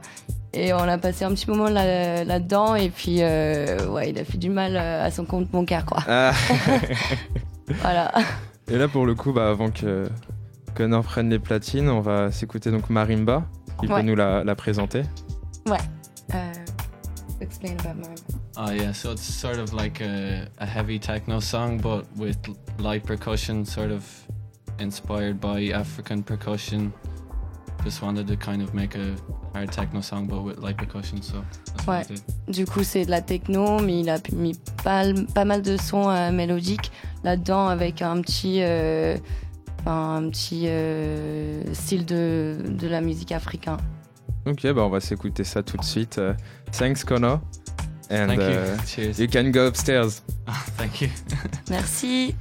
Et 0.53 0.71
on 0.73 0.77
a 0.77 0.97
passé 0.97 1.25
un 1.25 1.33
petit 1.33 1.49
moment 1.49 1.69
là- 1.69 2.23
là-dedans 2.23 2.75
et 2.75 2.89
puis 2.89 3.17
euh, 3.19 3.87
ouais, 3.89 4.11
il 4.11 4.17
a 4.19 4.23
fait 4.23 4.37
du 4.37 4.49
mal 4.49 4.77
euh, 4.77 5.05
à 5.05 5.11
son 5.11 5.25
compte 5.25 5.49
bancaire 5.49 5.85
quoi. 5.85 5.99
Ah. 6.07 6.31
Voilà. 7.81 8.11
Et 8.69 8.77
là 8.77 8.87
pour 8.87 9.05
le 9.05 9.15
coup, 9.15 9.33
bah, 9.33 9.49
avant 9.49 9.69
que 9.71 10.07
Connor 10.75 11.03
prenne 11.03 11.29
les 11.29 11.39
platines, 11.39 11.89
on 11.89 11.99
va 12.01 12.31
s'écouter 12.31 12.71
donc 12.71 12.89
Marimba, 12.89 13.43
qui 13.79 13.87
Ouais. 13.87 13.95
peut 14.01 14.05
nous 14.07 14.15
la, 14.15 14.43
la 14.43 14.55
présenter. 14.55 15.01
Euh, 15.67 16.37
explain 17.41 17.71
about 17.79 17.95
Marimba. 17.99 18.21
Oh 18.57 18.71
yeah, 18.71 18.93
so 18.93 19.11
it's 19.11 19.21
sort 19.23 19.57
of 19.59 19.73
like 19.73 20.01
a, 20.01 20.47
a 20.59 20.65
heavy 20.65 20.99
techno 20.99 21.39
song, 21.41 21.77
but 21.81 22.05
with 22.17 22.37
l- 22.47 22.55
light 22.79 23.03
percussion, 23.03 23.65
sort 23.65 23.91
of 23.91 24.03
inspired 24.79 25.39
by 25.39 25.71
African 25.73 26.21
percussion. 26.23 26.91
Just 27.85 28.01
wanted 28.01 28.25
to 28.27 28.35
kind 28.35 28.63
of 28.63 28.73
make 28.73 28.95
a 28.95 29.15
hard 29.53 29.71
techno 29.71 30.01
song, 30.01 30.25
but 30.27 30.41
with 30.41 30.57
light 30.59 30.75
percussion. 30.75 31.21
So 31.21 31.43
Ouais. 31.87 32.01
Du 32.47 32.65
coup, 32.65 32.83
c'est 32.83 33.05
de 33.05 33.11
la 33.11 33.21
techno, 33.21 33.79
mais 33.79 33.99
il 33.99 34.09
a 34.09 34.17
mis 34.33 34.59
pas, 34.83 35.03
pas 35.35 35.45
mal 35.45 35.61
de 35.61 35.77
sons 35.77 36.09
euh, 36.09 36.31
mélodiques 36.31 36.91
là-dedans 37.23 37.67
avec 37.67 38.01
un 38.01 38.21
petit, 38.21 38.63
euh, 38.63 39.17
enfin, 39.81 40.15
un 40.15 40.29
petit 40.29 40.63
euh, 40.67 41.61
style 41.75 42.05
de, 42.05 42.57
de 42.67 42.87
la 42.87 43.01
musique 43.01 43.31
africain. 43.31 43.77
Ok, 44.47 44.63
bah 44.73 44.81
on 44.83 44.89
va 44.89 44.99
s'écouter 44.99 45.43
ça 45.43 45.61
tout 45.61 45.77
de 45.77 45.83
suite. 45.83 46.17
Euh, 46.17 46.33
thanks 46.71 47.03
Connor. 47.03 47.39
And 48.11 48.27
Thank 48.27 48.39
uh, 48.39 48.43
you. 48.43 48.85
Cheers. 48.85 49.19
you 49.19 49.27
can 49.27 49.51
go 49.51 49.67
upstairs. 49.67 50.21
Thank 50.77 51.01
you. 51.01 51.09
Merci. 51.69 52.35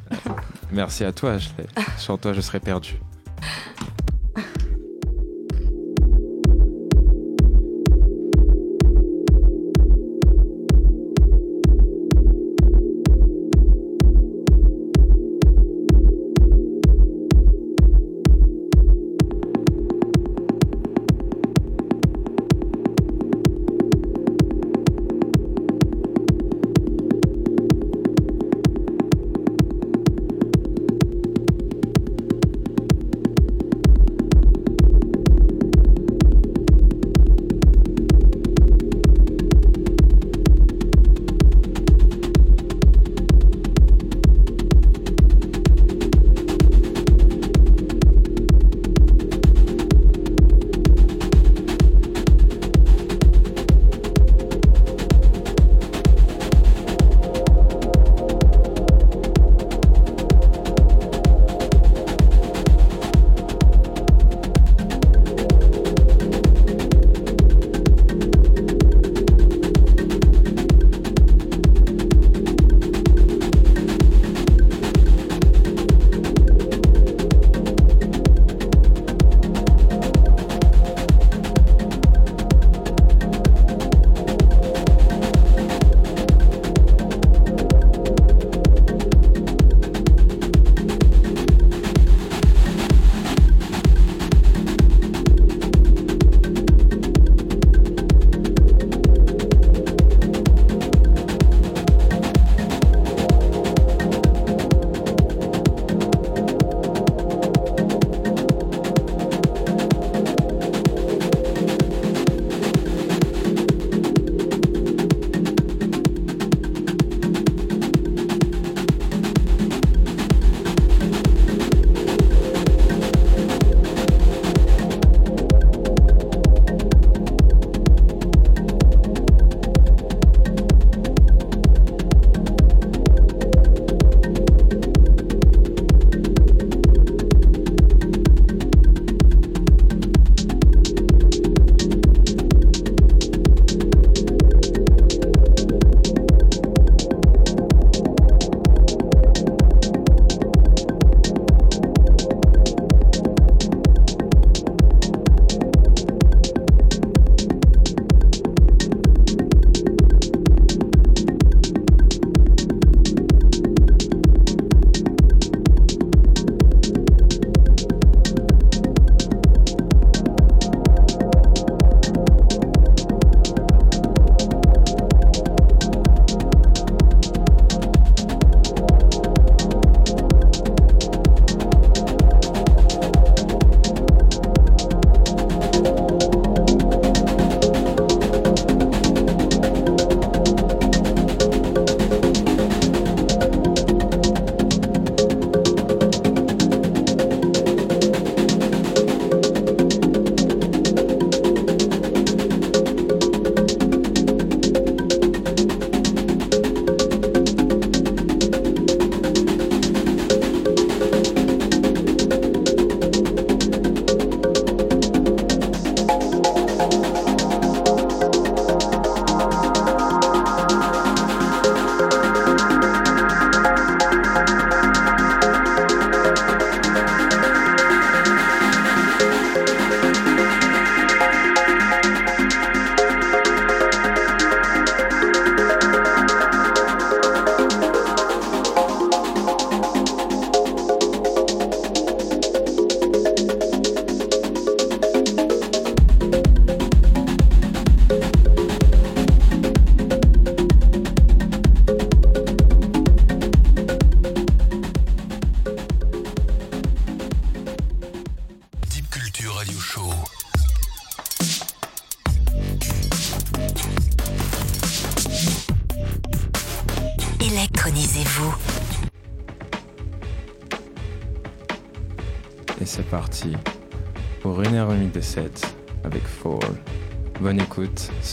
Merci 0.72 1.04
à 1.04 1.12
toi, 1.12 1.33
Ashley. 1.35 1.66
Sans 1.96 2.18
toi, 2.18 2.33
je 2.35 2.40
serais 2.42 2.61
perdu. 2.61 3.00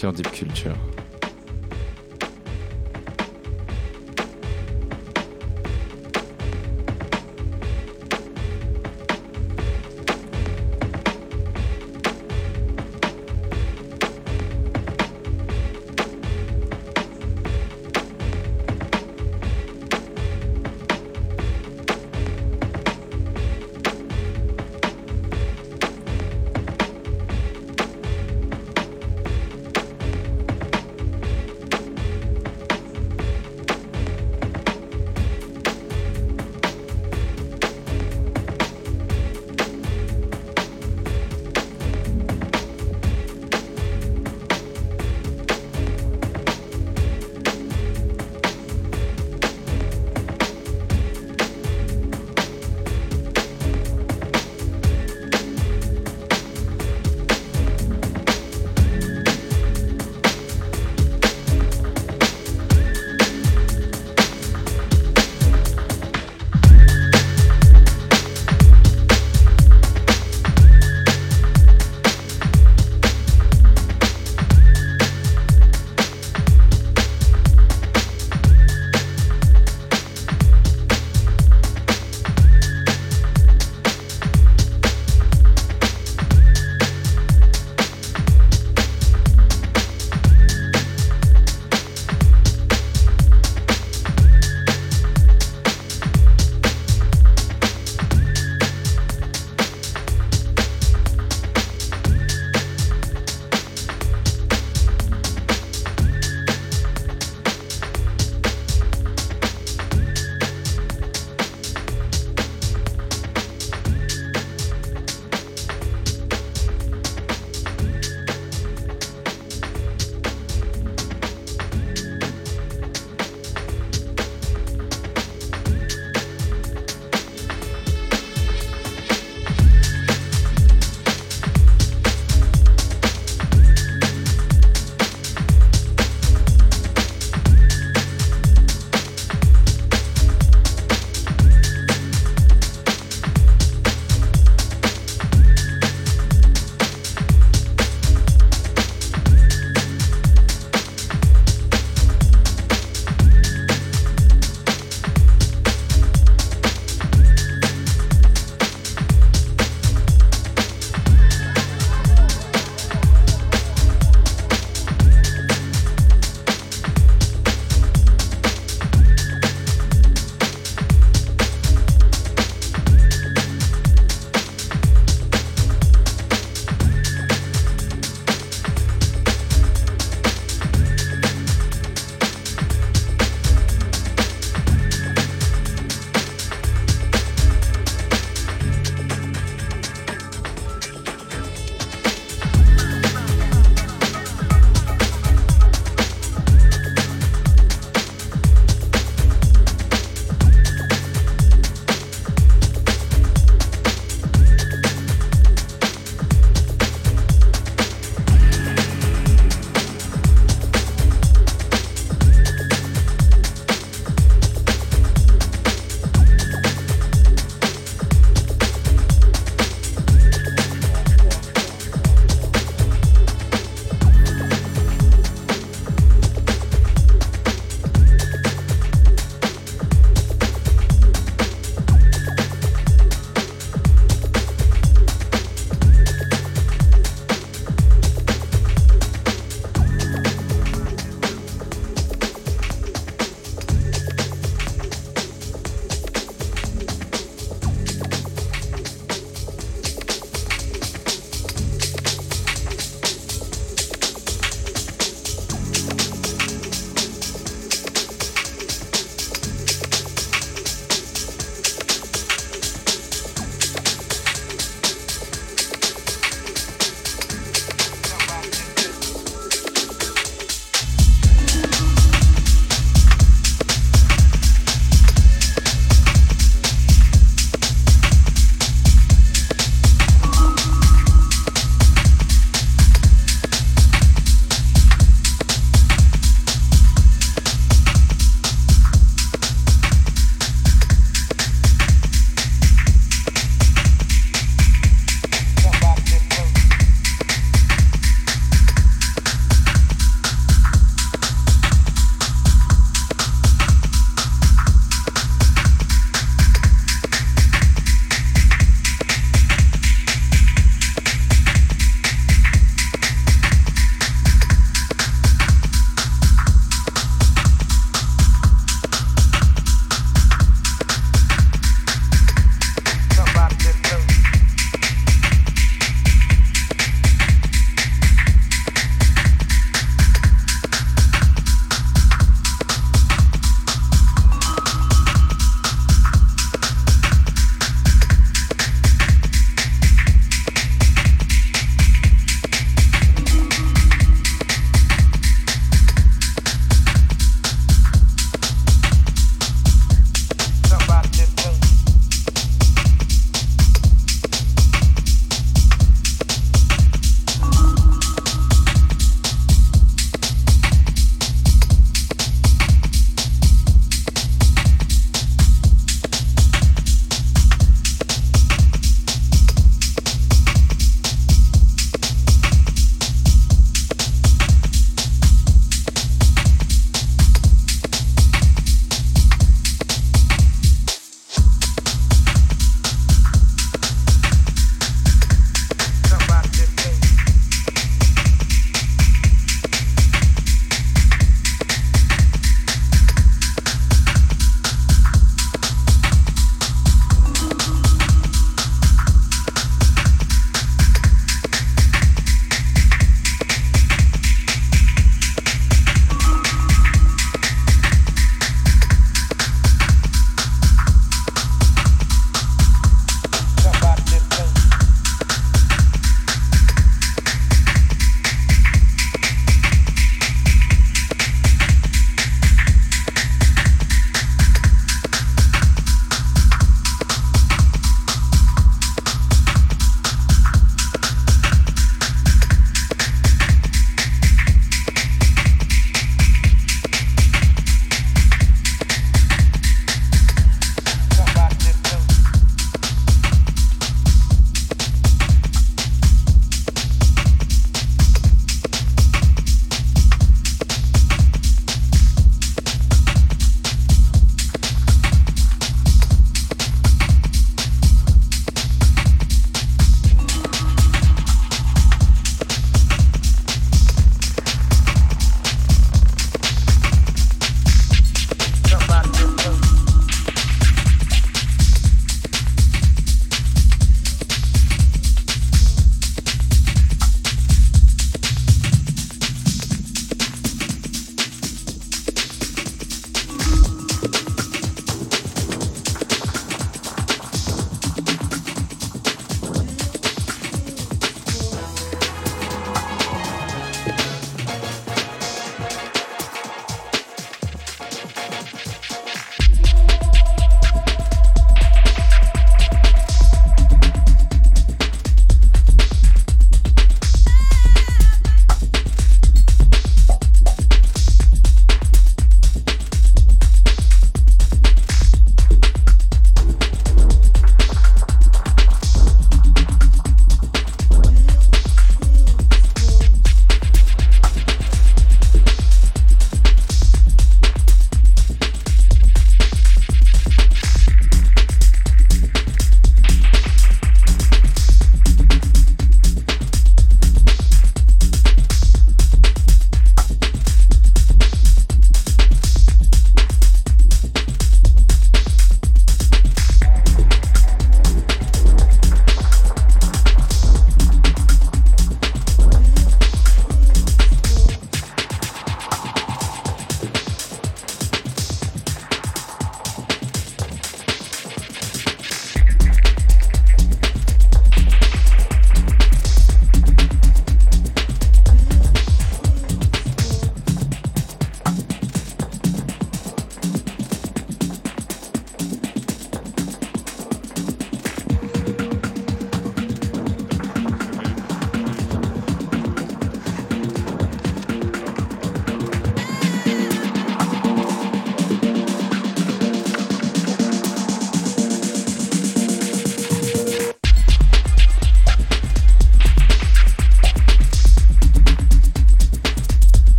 Sur 0.00 0.14
Deep 0.14 0.32
Culture. 0.32 0.89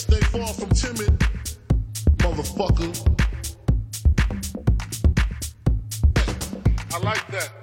Stay 0.00 0.18
far 0.18 0.46
from 0.54 0.70
timid. 0.70 1.18
Motherfucker. 2.20 2.90
I 6.94 6.98
like 7.00 7.26
that. 7.32 7.59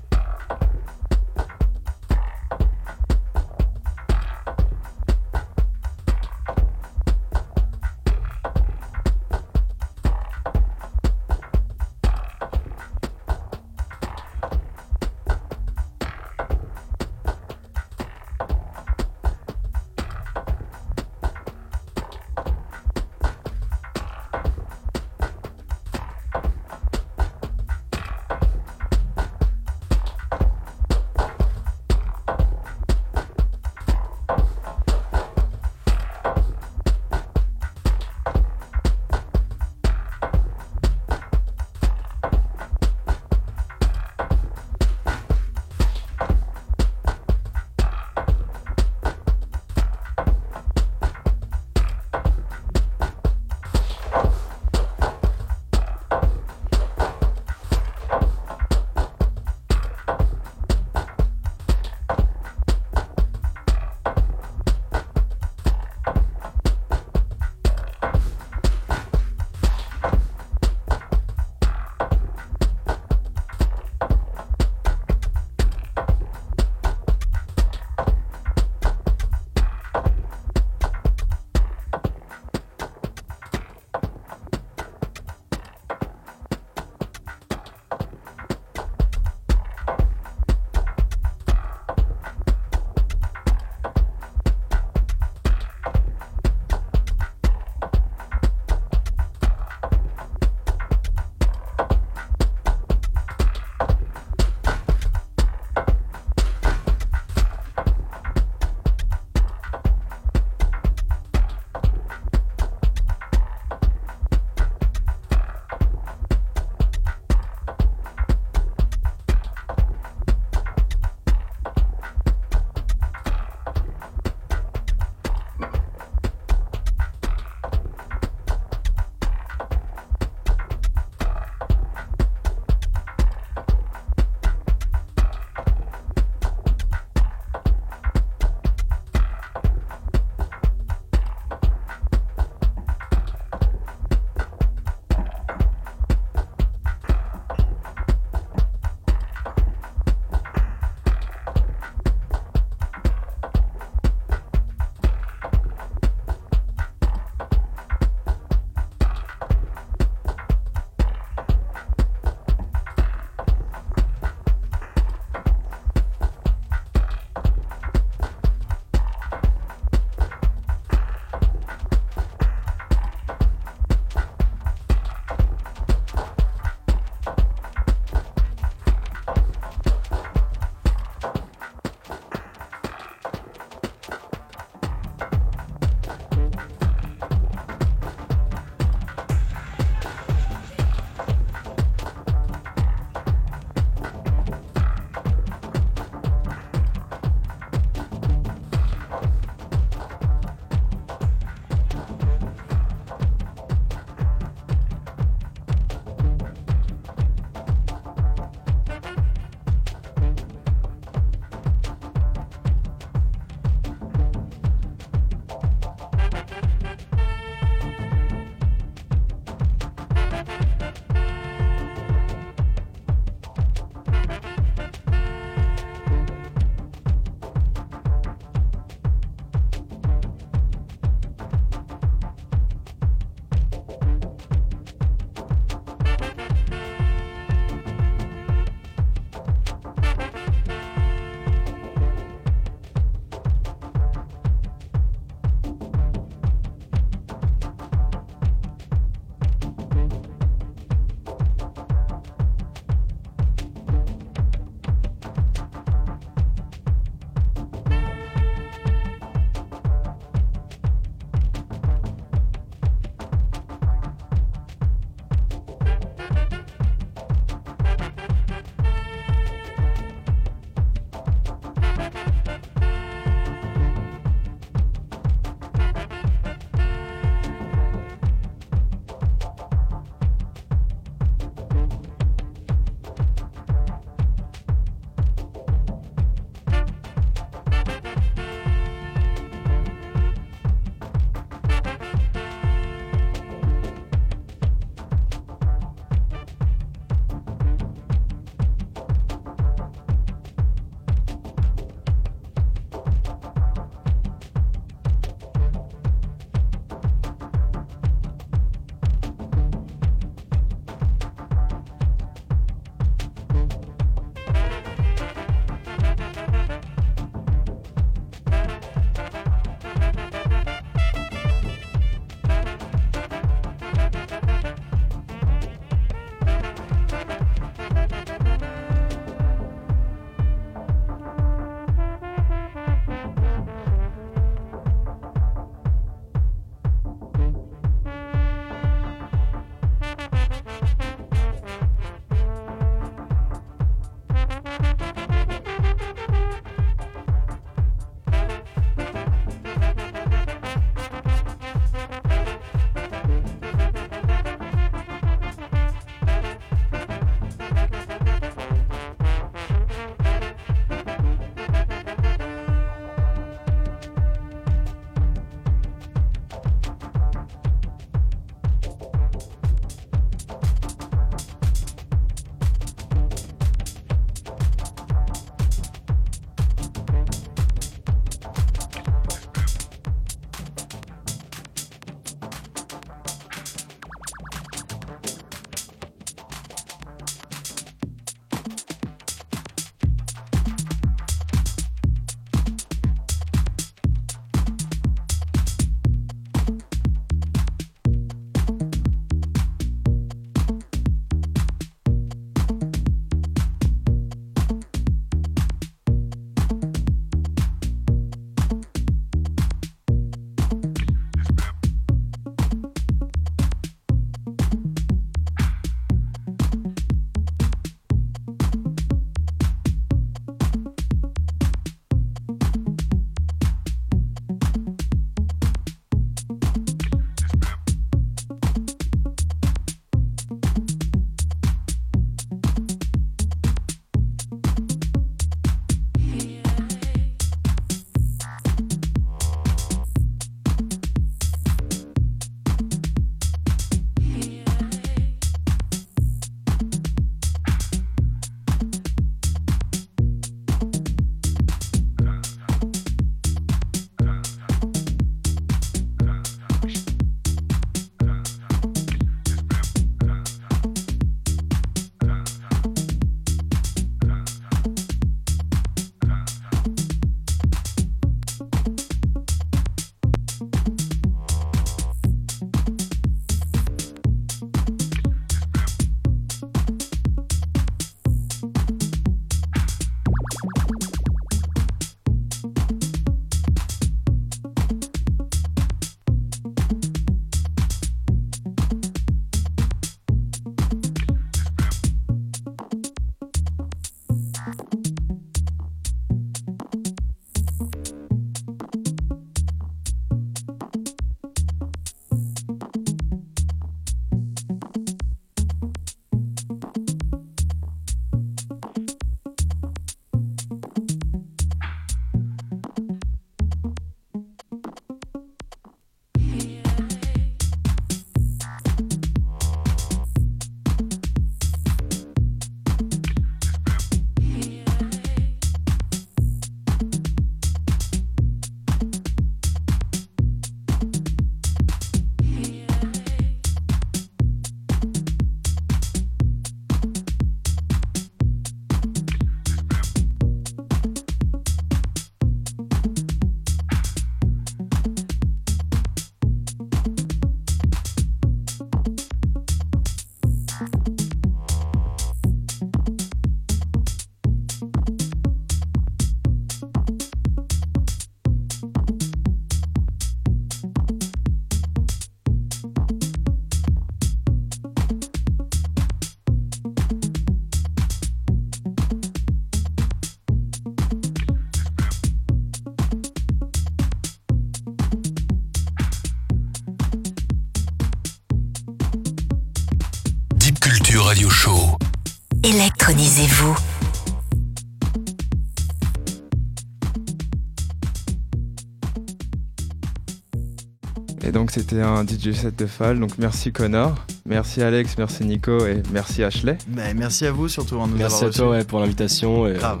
Et 591.46 591.52
donc 591.52 591.70
c'était 591.70 592.00
un 592.00 592.24
DJ 592.24 592.52
set 592.52 592.78
de 592.78 592.86
Fall. 592.86 593.20
Donc 593.20 593.32
merci 593.38 593.72
Connor, 593.72 594.14
merci 594.46 594.82
Alex, 594.82 595.16
merci 595.18 595.44
Nico 595.44 595.86
et 595.86 596.02
merci 596.12 596.42
Ashley. 596.42 596.78
Mais 596.88 597.12
merci 597.14 597.46
à 597.46 597.52
vous 597.52 597.68
surtout 597.68 598.00
hein, 598.00 598.06
de 598.06 598.12
nous 598.12 598.18
Merci 598.18 598.44
avoir 598.44 598.50
à 598.50 598.52
toi 598.54 598.70
ouais, 598.70 598.84
pour 598.84 599.00
l'invitation. 599.00 599.66
et, 599.66 599.74
Grave. 599.74 600.00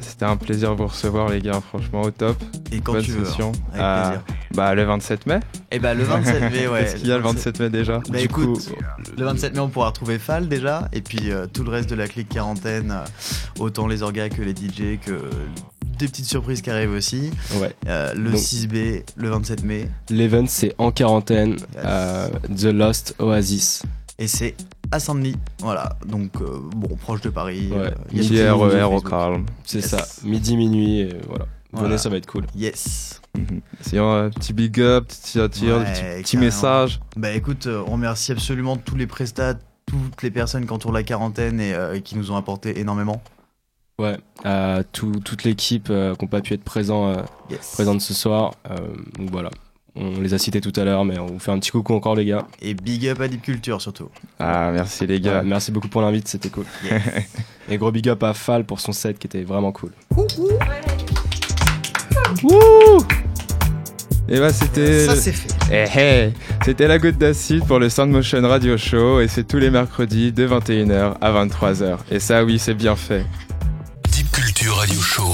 C'était 0.00 0.24
un 0.24 0.36
plaisir 0.36 0.72
de 0.72 0.76
vous 0.82 0.86
recevoir 0.88 1.28
les 1.28 1.40
gars, 1.40 1.60
franchement 1.60 2.02
au 2.02 2.10
top. 2.10 2.36
Et 2.72 2.80
quand 2.80 2.92
Bonne 2.92 3.02
tu 3.04 3.12
veux. 3.12 3.26
hein. 3.26 3.52
Avec 3.74 4.20
plaisir. 4.22 4.36
Bah 4.54 4.74
le 4.74 4.84
27 4.84 5.26
mai. 5.26 5.40
Et 5.72 5.78
bah 5.80 5.94
le 5.94 6.04
27 6.04 6.52
mai, 6.52 6.68
ouais. 6.68 6.84
Qu'est-ce 6.84 6.96
qu'il 6.96 7.08
y 7.08 7.12
a 7.12 7.16
le 7.16 7.22
27 7.24 7.60
mai 7.60 7.70
déjà? 7.70 7.98
Bah 8.08 8.18
Du 8.18 8.24
écoute, 8.24 8.46
coup, 8.68 8.74
le 9.18 9.24
27 9.24 9.54
mai, 9.54 9.60
on 9.60 9.68
pourra 9.68 9.88
retrouver 9.88 10.18
Fall 10.18 10.48
déjà, 10.48 10.88
et 10.92 11.00
puis 11.00 11.30
euh, 11.32 11.46
tout 11.52 11.64
le 11.64 11.70
reste 11.70 11.90
de 11.90 11.96
la 11.96 12.06
clique 12.06 12.28
quarantaine, 12.28 12.90
euh, 12.92 13.04
autant 13.58 13.86
les 13.88 14.02
orgas 14.02 14.28
que 14.28 14.42
les 14.42 14.52
DJ, 14.52 14.98
que 15.04 15.18
des 15.98 16.06
petites 16.06 16.26
surprises 16.26 16.62
qui 16.62 16.70
arrivent 16.70 16.92
aussi. 16.92 17.30
Ouais. 17.60 17.74
Euh, 17.88 18.14
le 18.14 18.30
Donc- 18.32 18.38
6B, 18.40 19.02
le 19.16 19.28
27 19.30 19.64
mai, 19.64 19.88
L'event 20.10 20.44
c'est 20.46 20.74
en 20.78 20.92
quarantaine, 20.92 21.50
Yes. 21.52 21.60
euh, 21.84 22.28
The 22.56 22.64
Lost 22.66 23.14
Oasis. 23.18 23.82
et 24.20 24.28
c'est 24.28 24.54
à 24.92 25.00
Saint-Denis. 25.00 25.34
Voilà, 25.60 25.96
donc 26.06 26.30
euh, 26.40 26.60
bon, 26.76 26.94
proche 26.96 27.22
de 27.22 27.28
Paris. 27.30 27.70
Ouais. 27.72 27.78
euh, 27.78 27.90
y 28.12 28.40
a 28.40 28.54
RER 28.54 28.78
sur 28.78 28.92
au 28.92 29.00
calme. 29.00 29.46
C'est 29.64 29.78
Yes. 29.78 29.88
ça, 29.88 30.06
midi, 30.22 30.56
minuit, 30.56 31.00
et 31.00 31.16
voilà. 31.28 31.46
Voilà. 31.76 31.88
Venez, 31.90 31.98
ça 31.98 32.08
va 32.08 32.16
être 32.16 32.26
cool. 32.26 32.44
Yes. 32.56 33.20
Mhm. 33.36 33.60
Sinon, 33.82 34.12
euh, 34.12 34.28
petit 34.30 34.52
big 34.52 34.80
up, 34.80 35.06
petit 35.08 35.38
petit, 35.38 36.36
message. 36.36 37.00
Bah 37.16 37.32
écoute, 37.32 37.66
euh, 37.66 37.82
on 37.86 37.92
remercie 37.92 38.32
absolument 38.32 38.76
tous 38.76 38.96
les 38.96 39.06
prestats, 39.06 39.54
toutes 39.86 40.22
les 40.22 40.30
personnes 40.30 40.66
qui 40.66 40.72
entourent 40.72 40.92
la 40.92 41.02
quarantaine 41.02 41.60
et 41.60 41.74
euh, 41.74 42.00
qui 42.00 42.16
nous 42.16 42.30
ont 42.30 42.36
apporté 42.36 42.80
énormément. 42.80 43.22
Ouais, 43.98 44.16
euh, 44.44 44.82
tout- 44.92 45.20
toute 45.24 45.44
l'équipe 45.44 45.88
euh, 45.90 46.14
qui 46.16 46.24
n'a 46.24 46.30
pas 46.30 46.40
pu 46.40 46.54
être 46.54 46.64
présent, 46.64 47.08
euh, 47.08 47.22
Yes. 47.50 47.72
présente 47.72 48.00
ce 48.00 48.12
soir. 48.14 48.54
euh, 48.70 48.76
donc 49.18 49.30
voilà, 49.30 49.48
on 49.94 50.20
les 50.20 50.34
a 50.34 50.38
cités 50.38 50.60
tout 50.60 50.72
à 50.76 50.84
l'heure, 50.84 51.04
mais 51.06 51.18
on 51.18 51.26
vous 51.26 51.38
fait 51.38 51.50
un 51.50 51.58
petit 51.58 51.70
coucou 51.70 51.94
encore 51.94 52.14
les 52.14 52.24
gars. 52.26 52.46
Et 52.60 52.74
big 52.74 53.06
up 53.08 53.20
à 53.20 53.28
Deep 53.28 53.40
Culture 53.42 53.80
surtout. 53.80 54.08
Ah, 54.38 54.70
merci 54.72 55.06
les 55.06 55.14
Ouais, 55.14 55.20
gars. 55.20 55.42
merci 55.42 55.72
beaucoup 55.72 55.88
pour 55.88 56.02
l'invite, 56.02 56.28
c'était 56.28 56.50
cool. 56.50 56.64
Yes. 56.84 57.02
Et 57.70 57.78
gros 57.78 57.90
big 57.90 58.08
up 58.08 58.22
à 58.22 58.32
Fall 58.34 58.64
pour 58.64 58.80
son 58.80 58.92
set 58.92 59.18
qui 59.18 59.26
était 59.26 59.42
vraiment 59.44 59.72
cool. 59.72 59.92
Et 64.28 64.40
bah 64.40 64.52
c'était. 64.52 65.06
Ça 65.06 65.14
c'est 65.16 65.32
fait. 65.32 65.54
Eh, 65.70 65.84
eh, 65.98 66.32
C'était 66.64 66.88
la 66.88 66.98
goutte 66.98 67.18
d'acide 67.18 67.64
pour 67.64 67.78
le 67.78 67.88
Sound 67.88 68.10
Motion 68.10 68.42
Radio 68.42 68.76
Show 68.76 69.20
et 69.20 69.28
c'est 69.28 69.44
tous 69.44 69.58
les 69.58 69.70
mercredis 69.70 70.32
de 70.32 70.46
21h 70.46 71.14
à 71.20 71.32
23h. 71.32 71.98
Et 72.10 72.18
ça 72.18 72.44
oui, 72.44 72.58
c'est 72.58 72.74
bien 72.74 72.96
fait. 72.96 73.24
Deep 74.10 74.30
Culture 74.32 74.76
Radio 74.76 75.00
Show. 75.00 75.32